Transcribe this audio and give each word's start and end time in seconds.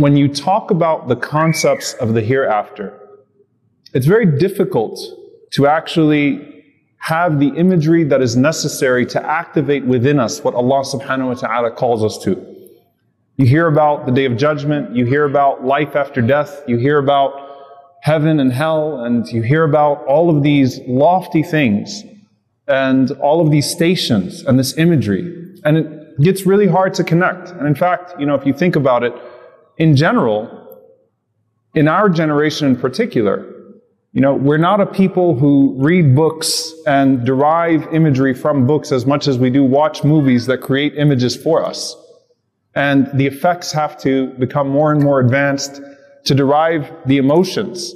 when 0.00 0.16
you 0.16 0.28
talk 0.28 0.70
about 0.70 1.08
the 1.08 1.16
concepts 1.16 1.94
of 1.94 2.14
the 2.14 2.20
hereafter, 2.20 2.98
it's 3.92 4.06
very 4.06 4.26
difficult 4.38 4.98
to 5.52 5.66
actually 5.66 6.64
have 6.98 7.40
the 7.40 7.48
imagery 7.48 8.04
that 8.04 8.20
is 8.20 8.36
necessary 8.36 9.06
to 9.06 9.24
activate 9.24 9.84
within 9.84 10.20
us 10.20 10.44
what 10.44 10.54
Allah 10.54 10.82
subhanahu 10.82 11.28
wa 11.28 11.34
ta'ala 11.34 11.70
calls 11.70 12.04
us 12.04 12.18
to. 12.24 12.46
You 13.36 13.46
hear 13.46 13.66
about 13.66 14.04
the 14.04 14.12
day 14.12 14.26
of 14.26 14.36
judgment, 14.36 14.94
you 14.94 15.06
hear 15.06 15.24
about 15.24 15.64
life 15.64 15.96
after 15.96 16.20
death, 16.20 16.62
you 16.66 16.76
hear 16.76 16.98
about 16.98 17.32
heaven 18.02 18.38
and 18.38 18.52
hell, 18.52 19.02
and 19.02 19.26
you 19.28 19.42
hear 19.42 19.64
about 19.64 20.04
all 20.06 20.34
of 20.34 20.42
these 20.42 20.78
lofty 20.86 21.42
things 21.42 22.04
and 22.68 23.10
all 23.12 23.40
of 23.40 23.50
these 23.50 23.68
stations 23.68 24.42
and 24.42 24.58
this 24.58 24.76
imagery. 24.76 25.22
And 25.64 25.78
it 25.78 26.20
gets 26.20 26.44
really 26.44 26.66
hard 26.66 26.94
to 26.94 27.04
connect. 27.04 27.48
And 27.48 27.66
in 27.66 27.74
fact, 27.74 28.12
you 28.20 28.26
know, 28.26 28.34
if 28.34 28.44
you 28.46 28.52
think 28.52 28.76
about 28.76 29.02
it, 29.02 29.14
in 29.80 29.96
general, 29.96 30.46
in 31.74 31.88
our 31.88 32.10
generation 32.10 32.68
in 32.68 32.76
particular, 32.76 33.46
you 34.12 34.20
know, 34.20 34.34
we're 34.34 34.58
not 34.58 34.78
a 34.80 34.86
people 34.86 35.34
who 35.34 35.74
read 35.78 36.14
books 36.14 36.74
and 36.86 37.24
derive 37.24 37.86
imagery 37.94 38.34
from 38.34 38.66
books 38.66 38.92
as 38.92 39.06
much 39.06 39.26
as 39.26 39.38
we 39.38 39.48
do 39.48 39.64
watch 39.64 40.04
movies 40.04 40.44
that 40.46 40.58
create 40.58 40.92
images 40.96 41.34
for 41.34 41.64
us. 41.64 41.96
And 42.74 43.08
the 43.14 43.26
effects 43.26 43.72
have 43.72 43.98
to 44.02 44.26
become 44.34 44.68
more 44.68 44.92
and 44.92 45.02
more 45.02 45.18
advanced 45.18 45.80
to 46.24 46.34
derive 46.34 46.92
the 47.06 47.16
emotions 47.16 47.94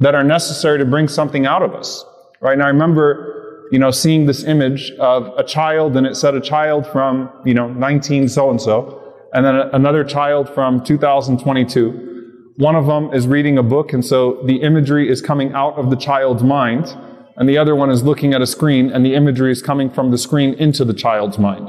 that 0.00 0.14
are 0.14 0.24
necessary 0.24 0.78
to 0.78 0.86
bring 0.86 1.06
something 1.06 1.44
out 1.44 1.62
of 1.62 1.74
us. 1.74 2.02
Right? 2.40 2.54
And 2.54 2.62
I 2.62 2.68
remember, 2.68 3.66
you 3.72 3.78
know, 3.78 3.90
seeing 3.90 4.24
this 4.24 4.42
image 4.44 4.90
of 4.92 5.30
a 5.36 5.44
child 5.44 5.98
and 5.98 6.06
it 6.06 6.16
said 6.16 6.34
a 6.34 6.40
child 6.40 6.86
from, 6.86 7.30
you 7.44 7.52
know, 7.52 7.68
19 7.68 8.28
so 8.30 8.50
and 8.50 8.60
so, 8.60 9.05
and 9.32 9.44
then 9.44 9.54
another 9.72 10.04
child 10.04 10.48
from 10.48 10.82
2022. 10.84 12.52
One 12.56 12.74
of 12.74 12.86
them 12.86 13.12
is 13.12 13.26
reading 13.26 13.58
a 13.58 13.62
book, 13.62 13.92
and 13.92 14.04
so 14.04 14.40
the 14.44 14.62
imagery 14.62 15.10
is 15.10 15.20
coming 15.20 15.52
out 15.52 15.74
of 15.74 15.90
the 15.90 15.96
child's 15.96 16.42
mind, 16.42 16.96
and 17.36 17.48
the 17.48 17.58
other 17.58 17.76
one 17.76 17.90
is 17.90 18.02
looking 18.02 18.32
at 18.32 18.40
a 18.40 18.46
screen, 18.46 18.90
and 18.90 19.04
the 19.04 19.14
imagery 19.14 19.52
is 19.52 19.60
coming 19.60 19.90
from 19.90 20.10
the 20.10 20.18
screen 20.18 20.54
into 20.54 20.84
the 20.84 20.94
child's 20.94 21.38
mind. 21.38 21.68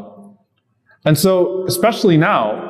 And 1.04 1.18
so, 1.18 1.66
especially 1.68 2.18
now, 2.18 2.68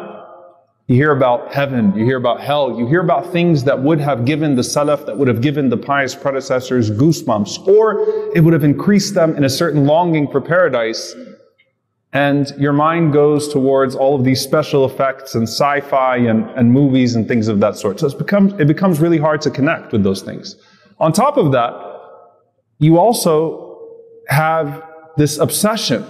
you 0.88 0.96
hear 0.96 1.12
about 1.12 1.54
heaven, 1.54 1.94
you 1.98 2.06
hear 2.06 2.16
about 2.18 2.40
hell, 2.40 2.80
you 2.80 2.88
hear 2.88 3.02
about 3.02 3.32
things 3.32 3.66
that 3.66 3.84
would 3.84 4.00
have 4.00 4.24
given 4.24 4.56
the 4.56 4.62
Salaf, 4.62 5.06
that 5.06 5.18
would 5.18 5.28
have 5.28 5.42
given 5.42 5.68
the 5.68 5.76
pious 5.76 6.16
predecessors 6.16 6.90
goosebumps, 6.90 7.68
or 7.68 8.32
it 8.34 8.42
would 8.42 8.54
have 8.54 8.64
increased 8.64 9.14
them 9.14 9.36
in 9.36 9.44
a 9.44 9.50
certain 9.50 9.86
longing 9.86 10.32
for 10.32 10.40
paradise. 10.40 11.14
And 12.14 12.54
your 12.58 12.74
mind 12.74 13.14
goes 13.14 13.52
towards 13.52 13.96
all 13.96 14.16
of 14.16 14.24
these 14.24 14.42
special 14.42 14.86
effects 14.86 15.36
and 15.36 15.44
sci-fi 15.44 16.18
and, 16.18 16.50
and 16.52 16.72
movies 16.72 17.16
and 17.16 17.28
things 17.28 17.48
of 17.48 17.60
that 17.60 17.76
sort. 17.76 18.00
So 18.00 18.10
becomes, 18.18 18.54
it 18.60 18.68
becomes 18.68 19.00
really 19.00 19.18
hard 19.18 19.42
to 19.42 19.52
connect 19.52 19.92
with 19.92 20.04
those 20.04 20.22
things. 20.22 20.56
On 21.00 21.12
top 21.12 21.38
of 21.38 21.52
that, 21.52 21.74
you 22.80 22.98
also 22.98 23.80
have 24.30 24.84
this 25.18 25.38
obsession 25.38 26.06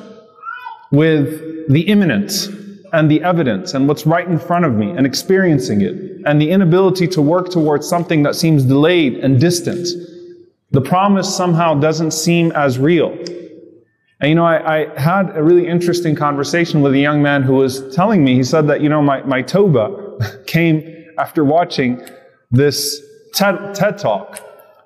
with 0.92 1.70
the 1.70 1.81
imminent 1.81 2.50
and 2.94 3.12
the 3.12 3.22
evidence 3.23 3.73
and 3.73 3.88
what's 3.88 4.06
right 4.06 4.28
in 4.28 4.40
front 4.40 4.66
of 4.66 4.73
me 4.73 4.92
and 4.92 5.06
experiencing 5.06 5.81
it 5.81 5.95
and 6.25 6.42
the 6.42 6.52
inability 6.52 7.08
to 7.08 7.22
work 7.22 7.50
towards 7.50 7.88
something 7.88 8.23
that 8.23 8.36
seems 8.36 8.64
delayed 8.64 9.16
and 9.16 9.40
distant. 9.40 9.88
The 10.72 10.81
promise 10.81 11.36
somehow 11.36 11.75
doesn't 11.75 12.12
seem 12.12 12.52
as 12.52 12.78
real. 12.78 13.18
And 14.19 14.29
you 14.29 14.35
know, 14.35 14.45
I, 14.45 14.79
I, 14.79 14.99
had 14.99 15.35
a 15.35 15.43
really 15.43 15.67
interesting 15.67 16.15
conversation 16.15 16.81
with 16.81 16.93
a 16.93 16.99
young 16.99 17.21
man 17.21 17.43
who 17.43 17.53
was 17.53 17.95
telling 17.95 18.23
me, 18.23 18.35
he 18.35 18.43
said 18.43 18.67
that, 18.67 18.81
you 18.81 18.89
know, 18.89 19.01
my, 19.01 19.21
my 19.23 19.41
Toba 19.41 20.17
came 20.47 21.05
after 21.19 21.43
watching 21.43 22.01
this 22.49 22.99
TED, 23.33 23.75
TED 23.75 23.97
talk 23.97 24.39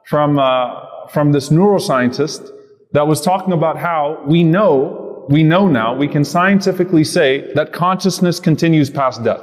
from, 0.06 0.38
uh, 0.38 1.08
from 1.08 1.32
this 1.32 1.50
neuroscientist 1.50 2.50
that 2.92 3.08
was 3.08 3.22
talking 3.22 3.54
about 3.54 3.78
how 3.78 4.22
we 4.26 4.44
know 4.44 5.02
we 5.30 5.44
know 5.44 5.68
now, 5.68 5.96
we 5.96 6.08
can 6.08 6.26
scientifically 6.26 7.04
say 7.04 7.54
that 7.54 7.72
consciousness 7.72 8.40
continues 8.40 8.90
past 8.90 9.24
death. 9.24 9.42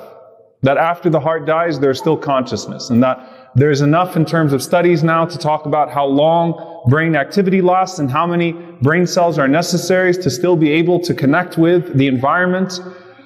That 0.62 0.77
after 0.77 1.09
the 1.09 1.21
heart 1.21 1.47
dies, 1.47 1.78
there's 1.81 1.98
still 1.98 2.16
consciousness. 2.16 2.91
And 2.91 3.03
that 3.03 3.47
there's 3.54 3.81
enough 3.81 4.16
in 4.16 4.25
terms 4.25 4.53
of 4.53 4.62
studies 4.62 5.03
now 5.03 5.25
to 5.25 5.38
talk 5.38 5.66
about 5.66 5.91
how 5.91 6.04
long 6.06 6.82
brain 6.88 7.16
activity 7.16 7.60
lasts 7.60 7.98
and 7.98 8.10
how 8.10 8.26
many 8.26 8.53
brain 8.82 9.06
cells 9.06 9.38
are 9.38 9.48
necessary 9.48 10.12
to 10.14 10.31
still 10.31 10.56
be 10.56 10.70
able 10.70 11.00
to 11.00 11.14
connect 11.14 11.59
with 11.59 11.97
the 11.97 12.06
environment. 12.06 12.81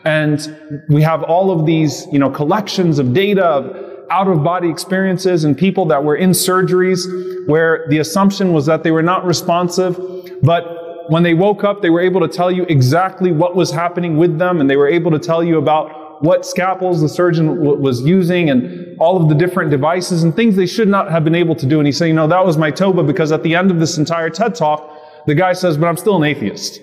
And 0.04 0.84
we 0.88 1.02
have 1.02 1.22
all 1.22 1.50
of 1.50 1.66
these, 1.66 2.06
you 2.10 2.18
know, 2.18 2.30
collections 2.30 2.98
of 2.98 3.12
data 3.12 3.44
of 3.44 3.92
out 4.10 4.28
of 4.28 4.42
body 4.42 4.68
experiences 4.68 5.44
and 5.44 5.56
people 5.56 5.86
that 5.86 6.04
were 6.04 6.16
in 6.16 6.30
surgeries 6.30 7.06
where 7.46 7.86
the 7.88 7.98
assumption 7.98 8.52
was 8.52 8.66
that 8.66 8.82
they 8.82 8.90
were 8.90 9.02
not 9.02 9.24
responsive, 9.24 9.98
but 10.42 11.10
when 11.10 11.22
they 11.22 11.34
woke 11.34 11.64
up, 11.64 11.82
they 11.82 11.90
were 11.90 12.00
able 12.00 12.20
to 12.20 12.28
tell 12.28 12.50
you 12.50 12.64
exactly 12.64 13.32
what 13.32 13.56
was 13.56 13.70
happening 13.70 14.16
with 14.16 14.38
them, 14.38 14.60
and 14.60 14.68
they 14.68 14.76
were 14.76 14.88
able 14.88 15.10
to 15.10 15.18
tell 15.18 15.42
you 15.42 15.58
about 15.58 16.01
what 16.22 16.46
scalpels 16.46 17.00
the 17.00 17.08
surgeon 17.08 17.58
was 17.80 18.00
using 18.02 18.48
and 18.48 18.96
all 19.00 19.20
of 19.20 19.28
the 19.28 19.34
different 19.34 19.70
devices 19.70 20.22
and 20.22 20.34
things 20.34 20.54
they 20.54 20.66
should 20.66 20.88
not 20.88 21.10
have 21.10 21.24
been 21.24 21.34
able 21.34 21.56
to 21.56 21.66
do. 21.66 21.78
And 21.80 21.86
he 21.86 21.92
said, 21.92 22.06
you 22.06 22.14
know, 22.14 22.28
that 22.28 22.46
was 22.46 22.56
my 22.56 22.70
Toba 22.70 23.02
because 23.02 23.32
at 23.32 23.42
the 23.42 23.56
end 23.56 23.72
of 23.72 23.80
this 23.80 23.98
entire 23.98 24.30
TED 24.30 24.54
talk, 24.54 24.88
the 25.26 25.34
guy 25.34 25.52
says, 25.52 25.76
but 25.76 25.86
I'm 25.88 25.96
still 25.96 26.16
an 26.16 26.22
atheist, 26.22 26.80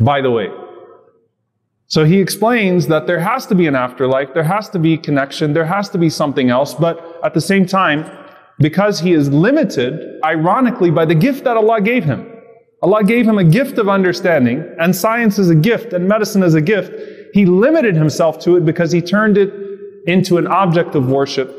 by 0.00 0.20
the 0.20 0.30
way. 0.30 0.48
So 1.86 2.04
he 2.04 2.20
explains 2.20 2.88
that 2.88 3.06
there 3.06 3.20
has 3.20 3.46
to 3.46 3.54
be 3.54 3.68
an 3.68 3.76
afterlife, 3.76 4.34
there 4.34 4.44
has 4.44 4.68
to 4.70 4.78
be 4.78 4.96
connection, 4.96 5.52
there 5.52 5.64
has 5.64 5.88
to 5.90 5.98
be 5.98 6.10
something 6.10 6.50
else, 6.50 6.74
but 6.74 7.20
at 7.24 7.34
the 7.34 7.40
same 7.40 7.66
time, 7.66 8.10
because 8.58 9.00
he 9.00 9.12
is 9.12 9.28
limited, 9.28 10.20
ironically, 10.24 10.90
by 10.90 11.04
the 11.04 11.14
gift 11.14 11.44
that 11.44 11.56
Allah 11.56 11.80
gave 11.80 12.04
him. 12.04 12.26
Allah 12.82 13.04
gave 13.04 13.26
him 13.26 13.38
a 13.38 13.44
gift 13.44 13.78
of 13.78 13.88
understanding, 13.88 14.64
and 14.80 14.94
science 14.94 15.38
is 15.38 15.50
a 15.50 15.54
gift, 15.54 15.92
and 15.92 16.08
medicine 16.08 16.42
is 16.42 16.54
a 16.54 16.60
gift. 16.60 16.92
He 17.32 17.46
limited 17.46 17.96
himself 17.96 18.38
to 18.40 18.56
it 18.56 18.64
because 18.64 18.92
he 18.92 19.00
turned 19.00 19.38
it 19.38 19.52
into 20.06 20.38
an 20.38 20.46
object 20.46 20.94
of 20.94 21.10
worship 21.10 21.54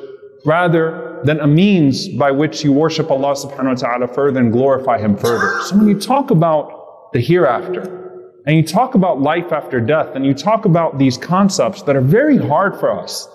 rather 0.46 1.22
than 1.24 1.40
a 1.40 1.48
means 1.48 2.08
by 2.08 2.32
which 2.32 2.64
you 2.64 2.74
worship 2.74 3.12
Allah 3.12 3.34
subhanahu 3.34 3.82
wa 3.82 3.90
ta'ala 3.90 4.08
further 4.08 4.40
and 4.40 4.52
glorify 4.52 4.98
Him 4.98 5.16
further. 5.16 5.62
So 5.64 5.78
when 5.78 5.88
you 5.88 6.00
talk 6.00 6.32
about 6.32 7.12
the 7.14 7.20
hereafter, 7.20 8.00
and 8.46 8.56
you 8.56 8.64
talk 8.64 8.96
about 8.96 9.22
life 9.22 9.52
after 9.52 9.80
death, 9.80 10.16
and 10.16 10.26
you 10.26 10.34
talk 10.34 10.66
about 10.66 10.98
these 10.98 11.18
concepts 11.18 11.84
that 11.84 11.96
are 11.96 12.02
very 12.02 12.38
hard 12.38 12.80
for 12.80 12.90
us 12.92 13.30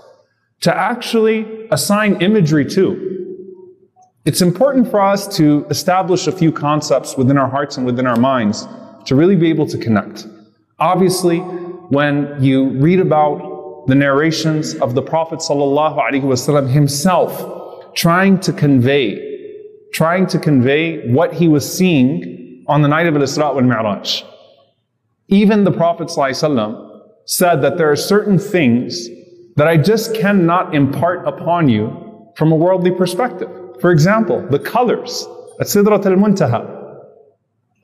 to 0.63 0.77
actually 0.77 1.69
assign 1.71 2.21
imagery 2.21 2.65
to, 2.71 3.07
it's 4.25 4.43
important 4.43 4.91
for 4.91 5.01
us 5.01 5.37
to 5.37 5.65
establish 5.71 6.27
a 6.27 6.33
few 6.33 6.51
concepts 6.51 7.17
within 7.17 7.39
our 7.39 7.49
hearts 7.49 7.77
and 7.77 7.87
within 7.87 8.07
our 8.09 8.17
minds 8.17 8.67
to 9.05 9.15
really 9.15 9.37
be 9.37 9.49
able 9.49 9.67
to 9.69 9.79
connect. 9.79 10.27
Obviously, 10.81 11.39
when 11.91 12.37
you 12.43 12.71
read 12.81 13.01
about 13.01 13.85
the 13.87 13.95
narrations 13.95 14.75
of 14.77 14.95
the 14.95 15.03
Prophet 15.03 15.39
ﷺ 15.39 16.69
himself 16.69 17.95
trying 17.95 18.39
to 18.41 18.53
convey, 18.53 19.19
trying 19.93 20.27
to 20.27 20.39
convey 20.39 21.09
what 21.13 21.33
he 21.33 21.49
was 21.49 21.71
seeing 21.71 22.65
on 22.67 22.83
the 22.83 22.89
night 22.89 23.07
of 23.07 23.15
Al-Isra 23.15 23.55
wal 23.55 23.63
Mi'raj. 23.63 24.25
Even 25.29 25.65
the 25.65 25.73
Prophet 25.73 26.09
ﷺ 26.09 27.01
said 27.27 27.63
that 27.63 27.79
there 27.79 27.91
are 27.91 27.97
certain 27.97 28.39
things 28.39 29.09
that 29.57 29.67
I 29.67 29.77
just 29.77 30.15
cannot 30.15 30.75
impart 30.75 31.27
upon 31.27 31.69
you 31.69 32.33
from 32.37 32.53
a 32.53 32.57
worldly 32.57 32.91
perspective. 32.91 33.51
For 33.81 33.91
example, 33.91 34.47
the 34.51 34.59
colors 34.59 35.27
at 35.61 35.67
Sidrat 35.67 36.05
al-Muntaha. 36.05 36.76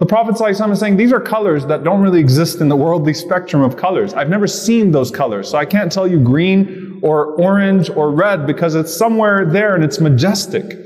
The 0.01 0.05
Prophet 0.05 0.35
ﷺ 0.35 0.71
is 0.71 0.79
saying 0.79 0.97
these 0.97 1.11
are 1.11 1.19
colors 1.19 1.65
that 1.65 1.83
don't 1.83 2.01
really 2.01 2.19
exist 2.19 2.61
in 2.61 2.69
the 2.69 2.75
worldly 2.75 3.15
spectrum 3.15 3.63
of 3.63 3.77
colors. 3.77 4.13
I've 4.13 4.29
never 4.29 4.45
seen 4.45 4.91
those 4.91 5.09
colors, 5.09 5.49
so 5.49 5.57
I 5.57 5.65
can't 5.65 5.91
tell 5.91 6.07
you 6.07 6.19
green 6.19 6.99
or 7.01 7.33
orange 7.33 7.89
or 7.89 8.11
red 8.11 8.45
because 8.45 8.75
it's 8.75 8.95
somewhere 8.95 9.43
there 9.43 9.73
and 9.73 9.83
it's 9.83 9.99
majestic. 9.99 10.77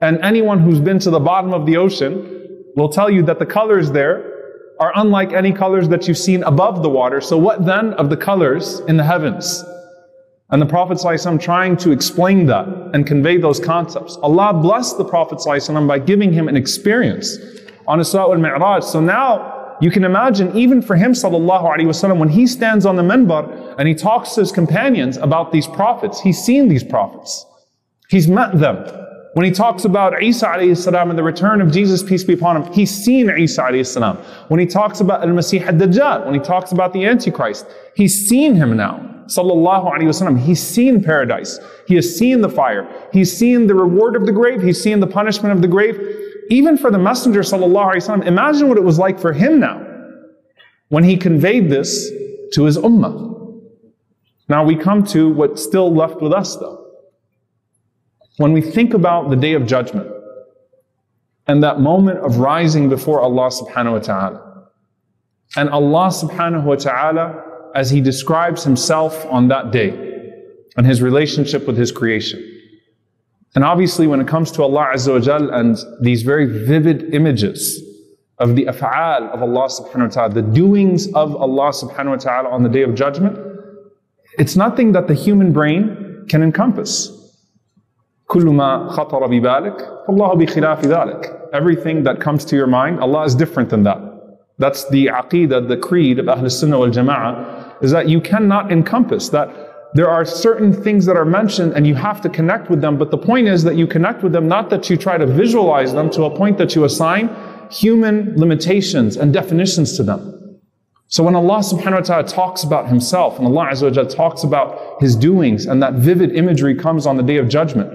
And 0.00 0.18
anyone 0.22 0.58
who's 0.58 0.80
been 0.80 0.98
to 1.00 1.10
the 1.10 1.20
bottom 1.20 1.52
of 1.52 1.66
the 1.66 1.76
ocean 1.76 2.64
will 2.76 2.88
tell 2.88 3.10
you 3.10 3.22
that 3.24 3.38
the 3.38 3.44
colors 3.46 3.90
there 3.90 4.26
are 4.78 4.92
unlike 4.94 5.34
any 5.34 5.52
colors 5.52 5.90
that 5.90 6.08
you've 6.08 6.16
seen 6.16 6.42
above 6.44 6.82
the 6.82 6.88
water. 6.88 7.20
So 7.20 7.36
what 7.36 7.66
then 7.66 7.92
of 7.94 8.08
the 8.08 8.16
colors 8.16 8.80
in 8.80 8.96
the 8.96 9.04
heavens? 9.04 9.62
And 10.48 10.62
the 10.62 10.66
Prophet 10.66 10.96
ﷺ 10.96 11.40
trying 11.40 11.76
to 11.76 11.92
explain 11.92 12.46
that 12.46 12.66
and 12.94 13.06
convey 13.06 13.36
those 13.36 13.60
concepts. 13.60 14.16
Allah 14.16 14.54
blessed 14.54 14.96
the 14.96 15.04
Prophet 15.04 15.38
ﷺ 15.38 15.86
by 15.86 15.98
giving 15.98 16.32
him 16.32 16.48
an 16.48 16.56
experience 16.56 17.36
on 17.87 17.99
Isra 17.99 18.31
al 18.31 18.37
Mi'raj. 18.37 18.83
So 18.83 18.99
now 18.99 19.77
you 19.81 19.91
can 19.91 20.03
imagine, 20.03 20.55
even 20.55 20.81
for 20.81 20.95
him, 20.95 21.11
sallallahu 21.11 21.77
wasallam, 21.85 22.17
when 22.17 22.29
he 22.29 22.47
stands 22.47 22.85
on 22.85 22.95
the 22.95 23.03
minbar 23.03 23.75
and 23.77 23.87
he 23.87 23.93
talks 23.93 24.35
to 24.35 24.41
his 24.41 24.51
companions 24.51 25.17
about 25.17 25.51
these 25.51 25.67
prophets, 25.67 26.21
he's 26.21 26.41
seen 26.41 26.67
these 26.69 26.83
prophets. 26.83 27.45
He's 28.09 28.27
met 28.27 28.57
them. 28.59 28.85
When 29.33 29.43
he 29.43 29.51
talks 29.51 29.83
about 29.83 30.23
Isa 30.23 30.45
alayhi 30.45 30.77
salam 30.77 31.09
and 31.09 31.19
the 31.19 31.23
return 31.23 31.59
of 31.59 31.69
Jesus, 31.69 32.01
peace 32.01 32.23
be 32.23 32.33
upon 32.33 32.61
him, 32.61 32.71
he's 32.71 32.89
seen 32.89 33.29
Isa 33.29 33.63
alayhi 33.63 33.85
salam. 33.85 34.17
When 34.47 34.61
he 34.61 34.65
talks 34.65 35.01
about 35.01 35.21
Al-Masih 35.21 35.61
al-Dajjal, 35.65 36.25
when 36.25 36.33
he 36.33 36.39
talks 36.39 36.71
about 36.71 36.93
the 36.93 37.05
Antichrist, 37.05 37.65
he's 37.95 38.27
seen 38.29 38.55
him 38.55 38.77
now. 38.77 39.15
sallallahu 39.27 39.91
alaihi 39.91 40.07
wasallam, 40.07 40.39
he's 40.39 40.61
seen 40.61 41.03
paradise. 41.03 41.59
He 41.87 41.95
has 41.95 42.17
seen 42.17 42.41
the 42.41 42.49
fire. 42.49 42.87
He's 43.11 43.35
seen 43.35 43.67
the 43.67 43.75
reward 43.75 44.15
of 44.15 44.25
the 44.25 44.31
grave. 44.31 44.61
He's 44.61 44.81
seen 44.81 44.99
the 44.99 45.07
punishment 45.07 45.53
of 45.53 45.61
the 45.61 45.67
grave. 45.67 45.99
Even 46.49 46.77
for 46.77 46.91
the 46.91 46.97
Messenger 46.99 47.41
wasallam, 47.41 48.25
imagine 48.25 48.67
what 48.69 48.77
it 48.77 48.83
was 48.83 48.99
like 48.99 49.19
for 49.19 49.33
him 49.33 49.59
now 49.59 49.85
when 50.89 51.03
he 51.03 51.17
conveyed 51.17 51.69
this 51.69 52.11
to 52.53 52.63
his 52.63 52.77
ummah. 52.77 53.61
Now 54.47 54.63
we 54.63 54.75
come 54.75 55.03
to 55.05 55.29
what's 55.29 55.63
still 55.63 55.93
left 55.93 56.21
with 56.21 56.31
us 56.31 56.55
though. 56.55 56.85
When 58.37 58.53
we 58.53 58.61
think 58.61 58.93
about 58.93 59.29
the 59.29 59.35
day 59.35 59.53
of 59.53 59.65
judgment 59.65 60.11
and 61.47 61.63
that 61.63 61.79
moment 61.79 62.19
of 62.19 62.37
rising 62.37 62.89
before 62.89 63.21
Allah 63.21 63.49
subhanahu 63.49 63.93
wa 63.93 63.99
ta'ala, 63.99 64.69
and 65.55 65.69
Allah 65.69 66.07
subhanahu 66.09 66.63
wa 66.63 66.75
ta'ala 66.75 67.43
as 67.73 67.89
He 67.89 68.01
describes 68.01 68.63
Himself 68.63 69.25
on 69.27 69.47
that 69.47 69.71
day 69.71 69.89
and 70.75 70.85
His 70.85 71.01
relationship 71.01 71.65
with 71.65 71.77
His 71.77 71.91
creation. 71.91 72.54
And 73.54 73.64
obviously, 73.64 74.06
when 74.06 74.20
it 74.20 74.28
comes 74.28 74.52
to 74.52 74.62
Allah 74.62 74.92
Azza 74.94 75.12
wa 75.12 75.18
Jal 75.18 75.50
and 75.50 75.76
these 76.00 76.22
very 76.22 76.46
vivid 76.46 77.12
images 77.12 77.82
of 78.38 78.54
the 78.54 78.66
af'al 78.66 79.30
of 79.30 79.42
Allah 79.42 79.68
subhanahu 79.68 80.08
wa 80.08 80.08
ta'ala, 80.08 80.34
the 80.34 80.42
doings 80.42 81.12
of 81.14 81.34
Allah 81.36 81.70
subhanahu 81.70 82.10
wa 82.10 82.16
ta'ala 82.16 82.48
on 82.48 82.62
the 82.62 82.68
day 82.68 82.82
of 82.82 82.94
judgment, 82.94 83.38
it's 84.38 84.56
nothing 84.56 84.92
that 84.92 85.08
the 85.08 85.14
human 85.14 85.52
brain 85.52 86.26
can 86.28 86.42
encompass. 86.42 87.16
كل 88.28 88.44
ما 88.44 88.88
خطر 88.88 89.26
ببالك 89.26 90.06
فالله 90.06 90.34
بخلاف 90.34 90.86
ذلك. 90.86 91.50
Everything 91.52 92.04
that 92.04 92.20
comes 92.20 92.44
to 92.44 92.54
your 92.54 92.68
mind, 92.68 93.00
Allah 93.00 93.24
is 93.24 93.34
different 93.34 93.70
than 93.70 93.82
that. 93.82 93.98
That's 94.58 94.88
the 94.90 95.06
aqidah, 95.06 95.66
the 95.66 95.76
creed 95.76 96.18
of 96.20 96.28
Ahl 96.28 96.48
Sunnah 96.48 96.78
wal 96.78 96.90
Jama'ah, 96.90 97.82
is 97.82 97.90
that 97.90 98.08
you 98.08 98.20
cannot 98.20 98.70
encompass 98.70 99.30
that 99.30 99.48
there 99.95 100.09
are 100.09 100.25
certain 100.25 100.73
things 100.73 101.05
that 101.05 101.15
are 101.15 101.23
mentioned 101.23 101.71
and 101.71 101.87
you 101.87 101.95
have 101.95 102.19
to 102.19 102.27
connect 102.27 102.69
with 102.69 102.81
them, 102.81 102.97
but 102.97 103.11
the 103.11 103.17
point 103.17 103.47
is 103.47 103.63
that 103.63 103.77
you 103.77 103.87
connect 103.87 104.23
with 104.23 104.33
them, 104.33 104.45
not 104.45 104.69
that 104.69 104.89
you 104.89 104.97
try 104.97 105.17
to 105.17 105.25
visualize 105.25 105.93
them 105.93 106.09
to 106.09 106.25
a 106.25 106.37
point 106.37 106.57
that 106.57 106.75
you 106.75 106.83
assign 106.83 107.33
human 107.71 108.35
limitations 108.35 109.15
and 109.15 109.31
definitions 109.31 109.95
to 109.95 110.03
them. 110.03 110.59
So 111.07 111.23
when 111.23 111.33
Allah 111.33 111.59
subhanahu 111.59 111.93
wa 111.93 111.99
ta'ala 112.01 112.27
talks 112.27 112.63
about 112.63 112.89
Himself 112.89 113.37
and 113.37 113.47
Allah 113.47 113.67
Azza 113.71 113.95
wa 113.95 114.03
talks 114.03 114.43
about 114.43 115.01
His 115.01 115.15
doings 115.15 115.65
and 115.65 115.81
that 115.81 115.93
vivid 115.93 116.35
imagery 116.35 116.75
comes 116.75 117.07
on 117.07 117.15
the 117.15 117.23
day 117.23 117.37
of 117.37 117.47
judgment, 117.47 117.89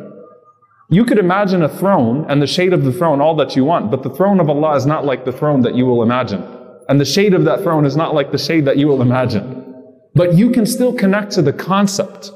you 0.89 1.05
could 1.05 1.19
imagine 1.19 1.63
a 1.63 1.69
throne 1.69 2.25
and 2.31 2.41
the 2.41 2.47
shade 2.47 2.73
of 2.73 2.85
the 2.85 2.95
throne 2.95 3.21
all 3.21 3.37
that 3.37 3.57
you 3.57 3.67
want, 3.67 3.91
but 3.91 4.03
the 4.03 4.11
throne 4.11 4.41
of 4.41 4.49
Allah 4.49 4.75
is 4.75 4.87
not 4.87 5.05
like 5.05 5.27
the 5.27 5.33
throne 5.33 5.61
that 5.61 5.75
you 5.75 5.85
will 5.85 6.03
imagine. 6.03 6.43
And 6.89 6.99
the 6.99 7.05
shade 7.05 7.35
of 7.35 7.45
that 7.45 7.63
throne 7.63 7.85
is 7.85 7.95
not 7.95 8.15
like 8.15 8.33
the 8.33 8.39
shade 8.39 8.65
that 8.65 8.79
you 8.79 8.89
will 8.89 9.03
imagine. 9.03 9.60
But 10.20 10.36
you 10.36 10.50
can 10.52 10.66
still 10.66 10.94
connect 10.94 11.32
to 11.34 11.42
the 11.42 11.54
concept. 11.54 12.32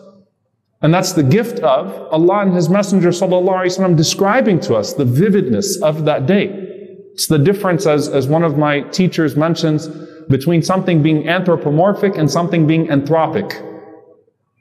And 0.81 0.94
that's 0.94 1.14
the 1.14 1.24
gift 1.24 1.60
of 1.60 1.94
Allah 2.14 2.42
and 2.42 2.54
His 2.54 2.70
Messenger 2.70 3.10
وسلم, 3.10 3.96
describing 3.96 4.60
to 4.62 4.76
us 4.76 4.94
the 4.94 5.06
vividness 5.06 5.81
of 5.81 6.06
that 6.06 6.26
day. 6.26 6.48
It's 7.14 7.28
the 7.28 7.38
difference, 7.38 7.86
as, 7.86 8.08
as 8.08 8.28
one 8.28 8.44
of 8.44 8.58
my 8.58 8.81
teachers 8.81 9.36
mentions, 9.36 9.88
between 10.30 10.62
something 10.62 11.02
being 11.02 11.28
anthropomorphic 11.28 12.16
and 12.16 12.30
something 12.31 12.66
being 12.68 12.88
anthropic. 12.88 13.66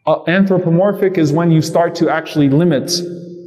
Uh, 0.07 0.25
anthropomorphic 0.27 1.19
is 1.19 1.33
when 1.33 1.51
you 1.51 1.63
start 1.63 1.95
to 1.97 2.09
actually 2.09 2.49
limit 2.49 2.91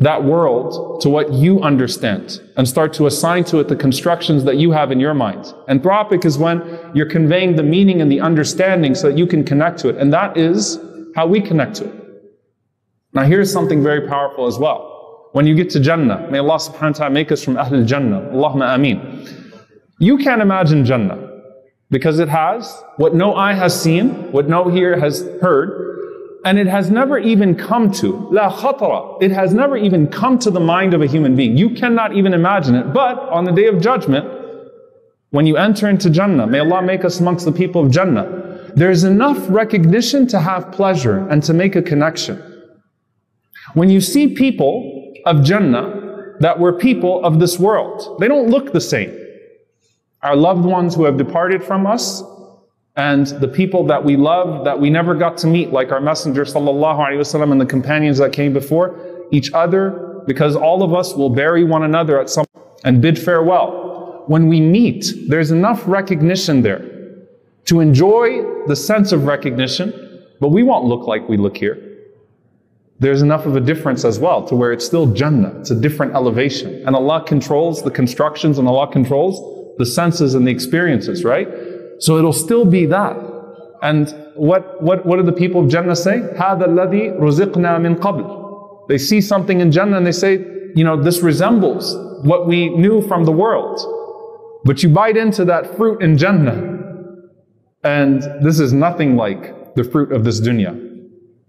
that 0.01 0.25
world 0.25 1.01
to 1.01 1.09
what 1.09 1.33
you 1.33 1.61
understand 1.63 2.41
and 2.57 2.69
start 2.69 2.93
to 2.95 3.07
assign 3.07 3.45
to 3.45 3.59
it 3.61 3.69
the 3.69 3.77
constructions 3.77 4.45
that 4.45 4.57
you 4.57 4.71
have 4.73 4.93
in 4.93 5.01
your 5.01 5.15
mind. 5.15 5.45
Anthropic 5.69 6.25
is 6.25 6.37
when 6.37 6.63
you're 6.95 7.09
conveying 7.09 7.57
the 7.57 7.63
meaning 7.63 8.01
and 8.03 8.13
the 8.13 8.21
understanding 8.21 8.95
so 8.95 9.11
that 9.11 9.19
you 9.19 9.27
can 9.27 9.43
connect 9.45 9.79
to 9.79 9.89
it. 9.89 9.97
And 9.97 10.13
that 10.13 10.37
is 10.37 10.79
how 11.15 11.27
we 11.27 11.41
connect 11.41 11.77
to 11.77 11.85
it. 11.87 11.95
Now 13.15 13.25
here's 13.25 13.51
something 13.51 13.83
very 13.83 14.07
powerful 14.07 14.47
as 14.47 14.59
well. 14.59 15.31
When 15.33 15.47
you 15.47 15.55
get 15.55 15.71
to 15.71 15.81
Jannah, 15.81 16.29
may 16.31 16.39
Allah 16.39 16.57
subhanahu 16.57 16.83
wa 16.83 16.93
ta'ala 16.93 17.11
make 17.11 17.33
us 17.33 17.43
from 17.43 17.57
Ahlul 17.57 17.87
Jannah. 17.87 18.21
Allahumma 18.33 18.75
ameen. 18.75 19.27
You 19.99 20.19
can't 20.19 20.43
imagine 20.43 20.85
Jannah 20.85 21.31
because 21.91 22.19
it 22.19 22.29
has 22.29 22.83
what 22.97 23.15
no 23.15 23.35
eye 23.35 23.55
has 23.55 23.81
seen, 23.81 24.31
what 24.33 24.49
no 24.49 24.71
ear 24.71 24.99
has 24.99 25.23
heard, 25.41 25.86
and 26.47 26.61
it 26.61 26.69
has 26.69 26.93
never 26.93 27.19
even 27.19 27.57
come 27.57 27.91
to, 27.91 28.29
la 28.31 28.49
khatara, 28.49 29.21
it 29.21 29.33
has 29.33 29.53
never 29.53 29.77
even 29.77 30.07
come 30.07 30.39
to 30.39 30.49
the 30.49 30.61
mind 30.61 30.95
of 30.95 31.03
a 31.03 31.07
human 31.07 31.35
being. 31.35 31.57
You 31.57 31.71
cannot 31.71 32.17
even 32.17 32.33
imagine 32.33 32.77
it. 32.77 32.93
But 32.93 33.19
on 33.19 33.45
the 33.45 33.51
day 33.51 33.67
of 33.67 33.81
judgment, 33.81 34.25
when 35.31 35.47
you 35.47 35.57
enter 35.57 35.89
into 35.89 36.09
Jannah, 36.09 36.47
may 36.47 36.61
Allah 36.61 36.83
make 36.83 37.05
us 37.05 37.19
amongst 37.19 37.47
the 37.47 37.51
people 37.51 37.85
of 37.85 37.91
Jannah, 37.91 38.71
there's 38.77 39.03
enough 39.03 39.45
recognition 39.49 40.29
to 40.29 40.39
have 40.39 40.71
pleasure 40.71 41.27
and 41.29 41.43
to 41.43 41.53
make 41.53 41.75
a 41.75 41.83
connection. 41.83 42.41
When 43.75 43.91
you 43.91 44.01
see 44.01 44.29
people 44.29 45.15
of 45.27 45.43
Jannah 45.43 46.37
that 46.39 46.61
were 46.61 46.75
people 46.75 47.25
of 47.25 47.41
this 47.41 47.59
world, 47.59 48.19
they 48.21 48.29
don't 48.29 48.51
look 48.51 48.73
the 48.73 48.81
same. 48.81 49.13
Our 50.23 50.37
loved 50.37 50.65
ones 50.65 50.95
who 50.95 51.07
have 51.07 51.17
departed 51.17 51.65
from 51.65 51.89
us, 51.89 52.23
and 52.97 53.27
the 53.27 53.49
people 53.49 53.85
that 53.87 54.05
we 54.05 54.17
love 54.17 54.65
that 54.65 54.81
we 54.81 54.89
never 54.89 55.15
got 55.15 55.37
to 55.39 55.47
meet, 55.47 55.71
like 55.71 55.93
our 55.93 56.01
Messenger 56.01 56.45
wasallam 56.45 57.53
and 57.53 57.61
the 57.61 57.67
companions 57.67 58.19
that 58.19 58.33
came 58.33 58.55
before, 58.55 58.99
each 59.31 59.53
other, 59.53 60.23
because 60.27 60.57
all 60.57 60.83
of 60.83 60.95
us 60.95 61.15
will 61.15 61.31
bury 61.31 61.63
one 61.63 61.83
another 61.83 62.19
at 62.19 62.31
some 62.31 62.47
and 62.85 63.03
bid 63.03 63.19
farewell. 63.19 64.25
When 64.29 64.49
we 64.49 64.61
meet, 64.61 65.13
there's 65.29 65.51
enough 65.51 65.83
recognition 65.87 66.63
there 66.63 66.85
to 67.67 67.81
enjoy 67.81 68.65
the 68.67 68.77
sense 68.77 69.13
of 69.13 69.25
recognition, 69.25 69.93
but 70.41 70.49
we 70.49 70.63
won't 70.63 70.87
look 70.87 71.07
like 71.07 71.29
we 71.29 71.37
look 71.37 71.57
here. 71.57 71.83
There's 72.99 73.21
enough 73.21 73.45
of 73.45 73.57
a 73.57 73.61
difference 73.61 74.07
as 74.07 74.19
well 74.19 74.47
to 74.49 74.57
where 74.57 74.73
it's 74.73 74.87
still 74.87 75.07
Jannah. 75.13 75.59
It's 75.61 75.71
a 75.71 75.79
different 75.79 76.15
elevation. 76.15 76.83
And 76.87 76.97
Allah 76.97 77.23
controls 77.27 77.83
the 77.83 77.91
constructions 77.91 78.59
and 78.59 78.67
Allah 78.67 78.91
controls 78.91 79.77
the 79.77 79.85
senses 79.85 80.35
and 80.35 80.47
the 80.47 80.51
experiences, 80.51 81.23
right? 81.23 81.47
So 82.00 82.18
it'll 82.18 82.34
still 82.34 82.66
be 82.66 82.86
that. 82.88 83.18
And 83.82 84.14
what, 84.36 84.82
what, 84.82 85.06
what 85.06 85.18
do 85.18 85.24
the 85.24 85.32
people 85.32 85.62
of 85.64 85.70
Jannah 85.70 85.96
say? 85.96 86.20
هَذَا 86.20 86.66
الَّذِي 86.66 87.20
رُزِقْنَا 87.20 87.80
مِن 87.80 87.96
قَبْلِ 87.96 88.88
They 88.88 88.98
see 88.98 89.22
something 89.22 89.60
in 89.60 89.72
Jannah 89.72 89.98
and 89.98 90.06
they 90.06 90.12
say, 90.12 90.46
you 90.76 90.84
know, 90.84 91.02
this 91.02 91.22
resembles 91.22 91.96
what 92.26 92.48
we 92.48 92.70
knew 92.70 93.02
from 93.08 93.26
the 93.26 93.32
world. 93.32 93.80
But 94.64 94.84
you 94.84 94.90
bite 94.90 95.18
into 95.18 95.44
that 95.46 95.76
fruit 95.76 96.02
in 96.02 96.18
Jannah, 96.18 96.80
and 97.84 98.22
this 98.44 98.60
is 98.60 98.74
nothing 98.74 99.16
like 99.16 99.74
the 99.76 99.84
fruit 99.84 100.12
of 100.12 100.24
this 100.24 100.40
dunya. 100.40 100.90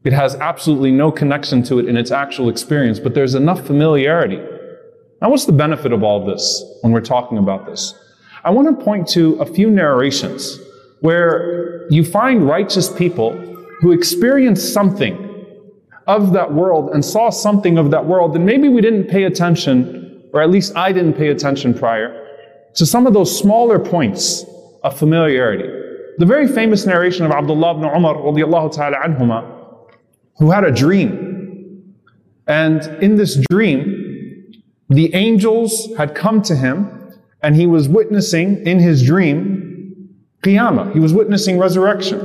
It 0.04 0.12
has 0.12 0.34
absolutely 0.36 0.90
no 0.90 1.12
connection 1.12 1.62
to 1.64 1.78
it 1.78 1.86
in 1.86 1.96
its 1.96 2.10
actual 2.10 2.48
experience, 2.48 2.98
but 2.98 3.14
there's 3.14 3.34
enough 3.34 3.67
familiarity. 3.67 4.41
Now, 5.20 5.31
what's 5.31 5.44
the 5.44 5.52
benefit 5.52 5.93
of 5.93 6.02
all 6.02 6.26
this 6.26 6.64
when 6.81 6.93
we're 6.93 7.00
talking 7.00 7.38
about 7.38 7.67
this? 7.67 7.94
I 8.47 8.49
want 8.49 8.80
to 8.80 8.85
point 8.85 9.09
to 9.09 9.33
a 9.42 9.45
few 9.45 9.69
narrations 9.69 10.57
where 11.01 11.85
you 11.92 12.06
find 12.06 12.47
righteous 12.47 12.89
people 12.89 13.33
who 13.81 13.92
experienced 13.92 14.71
something 14.71 15.16
of 16.07 16.31
that 16.31 16.54
world 16.54 16.92
and 16.92 17.04
saw 17.04 17.30
something 17.30 17.77
of 17.77 17.92
that 17.92 18.06
world, 18.06 18.37
and 18.37 18.45
maybe 18.45 18.69
we 18.69 18.80
didn't 18.80 19.09
pay 19.09 19.25
attention, 19.25 20.23
or 20.31 20.42
at 20.42 20.49
least 20.49 20.77
I 20.77 20.94
didn't 20.94 21.16
pay 21.16 21.27
attention 21.27 21.73
prior, 21.73 22.25
to 22.75 22.85
some 22.85 23.06
of 23.06 23.13
those 23.13 23.37
smaller 23.37 23.80
points 23.80 24.45
of 24.81 24.97
familiarity. 24.97 25.68
The 26.18 26.25
very 26.25 26.47
famous 26.47 26.85
narration 26.85 27.25
of 27.25 27.33
Abdullah 27.33 27.71
ibn 27.71 27.83
Umar 27.83 28.69
ta'ala 28.69 28.95
anhuma, 28.95 29.44
who 30.37 30.51
had 30.51 30.63
a 30.63 30.71
dream. 30.71 31.97
And 32.47 32.81
in 33.04 33.18
this 33.18 33.35
dream, 33.51 34.54
the 34.87 35.13
angels 35.13 35.89
had 35.97 36.16
come 36.16 36.42
to 36.44 36.56
him 36.56 36.96
and 37.47 37.56
he 37.56 37.66
was 37.66 37.87
witnessing 37.87 38.68
in 38.68 38.77
his 38.77 39.01
dream 39.01 40.09
Qiyamah. 40.42 40.92
He 40.92 40.99
was 40.99 41.13
witnessing 41.13 41.57
resurrection. 41.57 42.19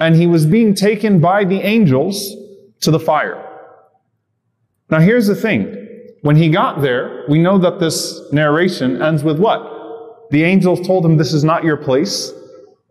And 0.00 0.16
he 0.16 0.26
was 0.26 0.46
being 0.46 0.74
taken 0.74 1.20
by 1.20 1.44
the 1.44 1.60
angels 1.60 2.34
to 2.80 2.90
the 2.90 2.98
fire. 2.98 3.40
Now 4.90 4.98
here's 4.98 5.28
the 5.28 5.36
thing. 5.36 5.76
When 6.22 6.34
he 6.34 6.48
got 6.48 6.80
there, 6.80 7.24
we 7.28 7.38
know 7.38 7.56
that 7.58 7.78
this 7.78 8.20
narration 8.32 9.00
ends 9.00 9.22
with 9.22 9.38
what? 9.38 9.60
The 10.32 10.42
angels 10.42 10.84
told 10.84 11.06
him 11.06 11.16
this 11.16 11.32
is 11.32 11.44
not 11.44 11.62
your 11.62 11.76
place. 11.76 12.32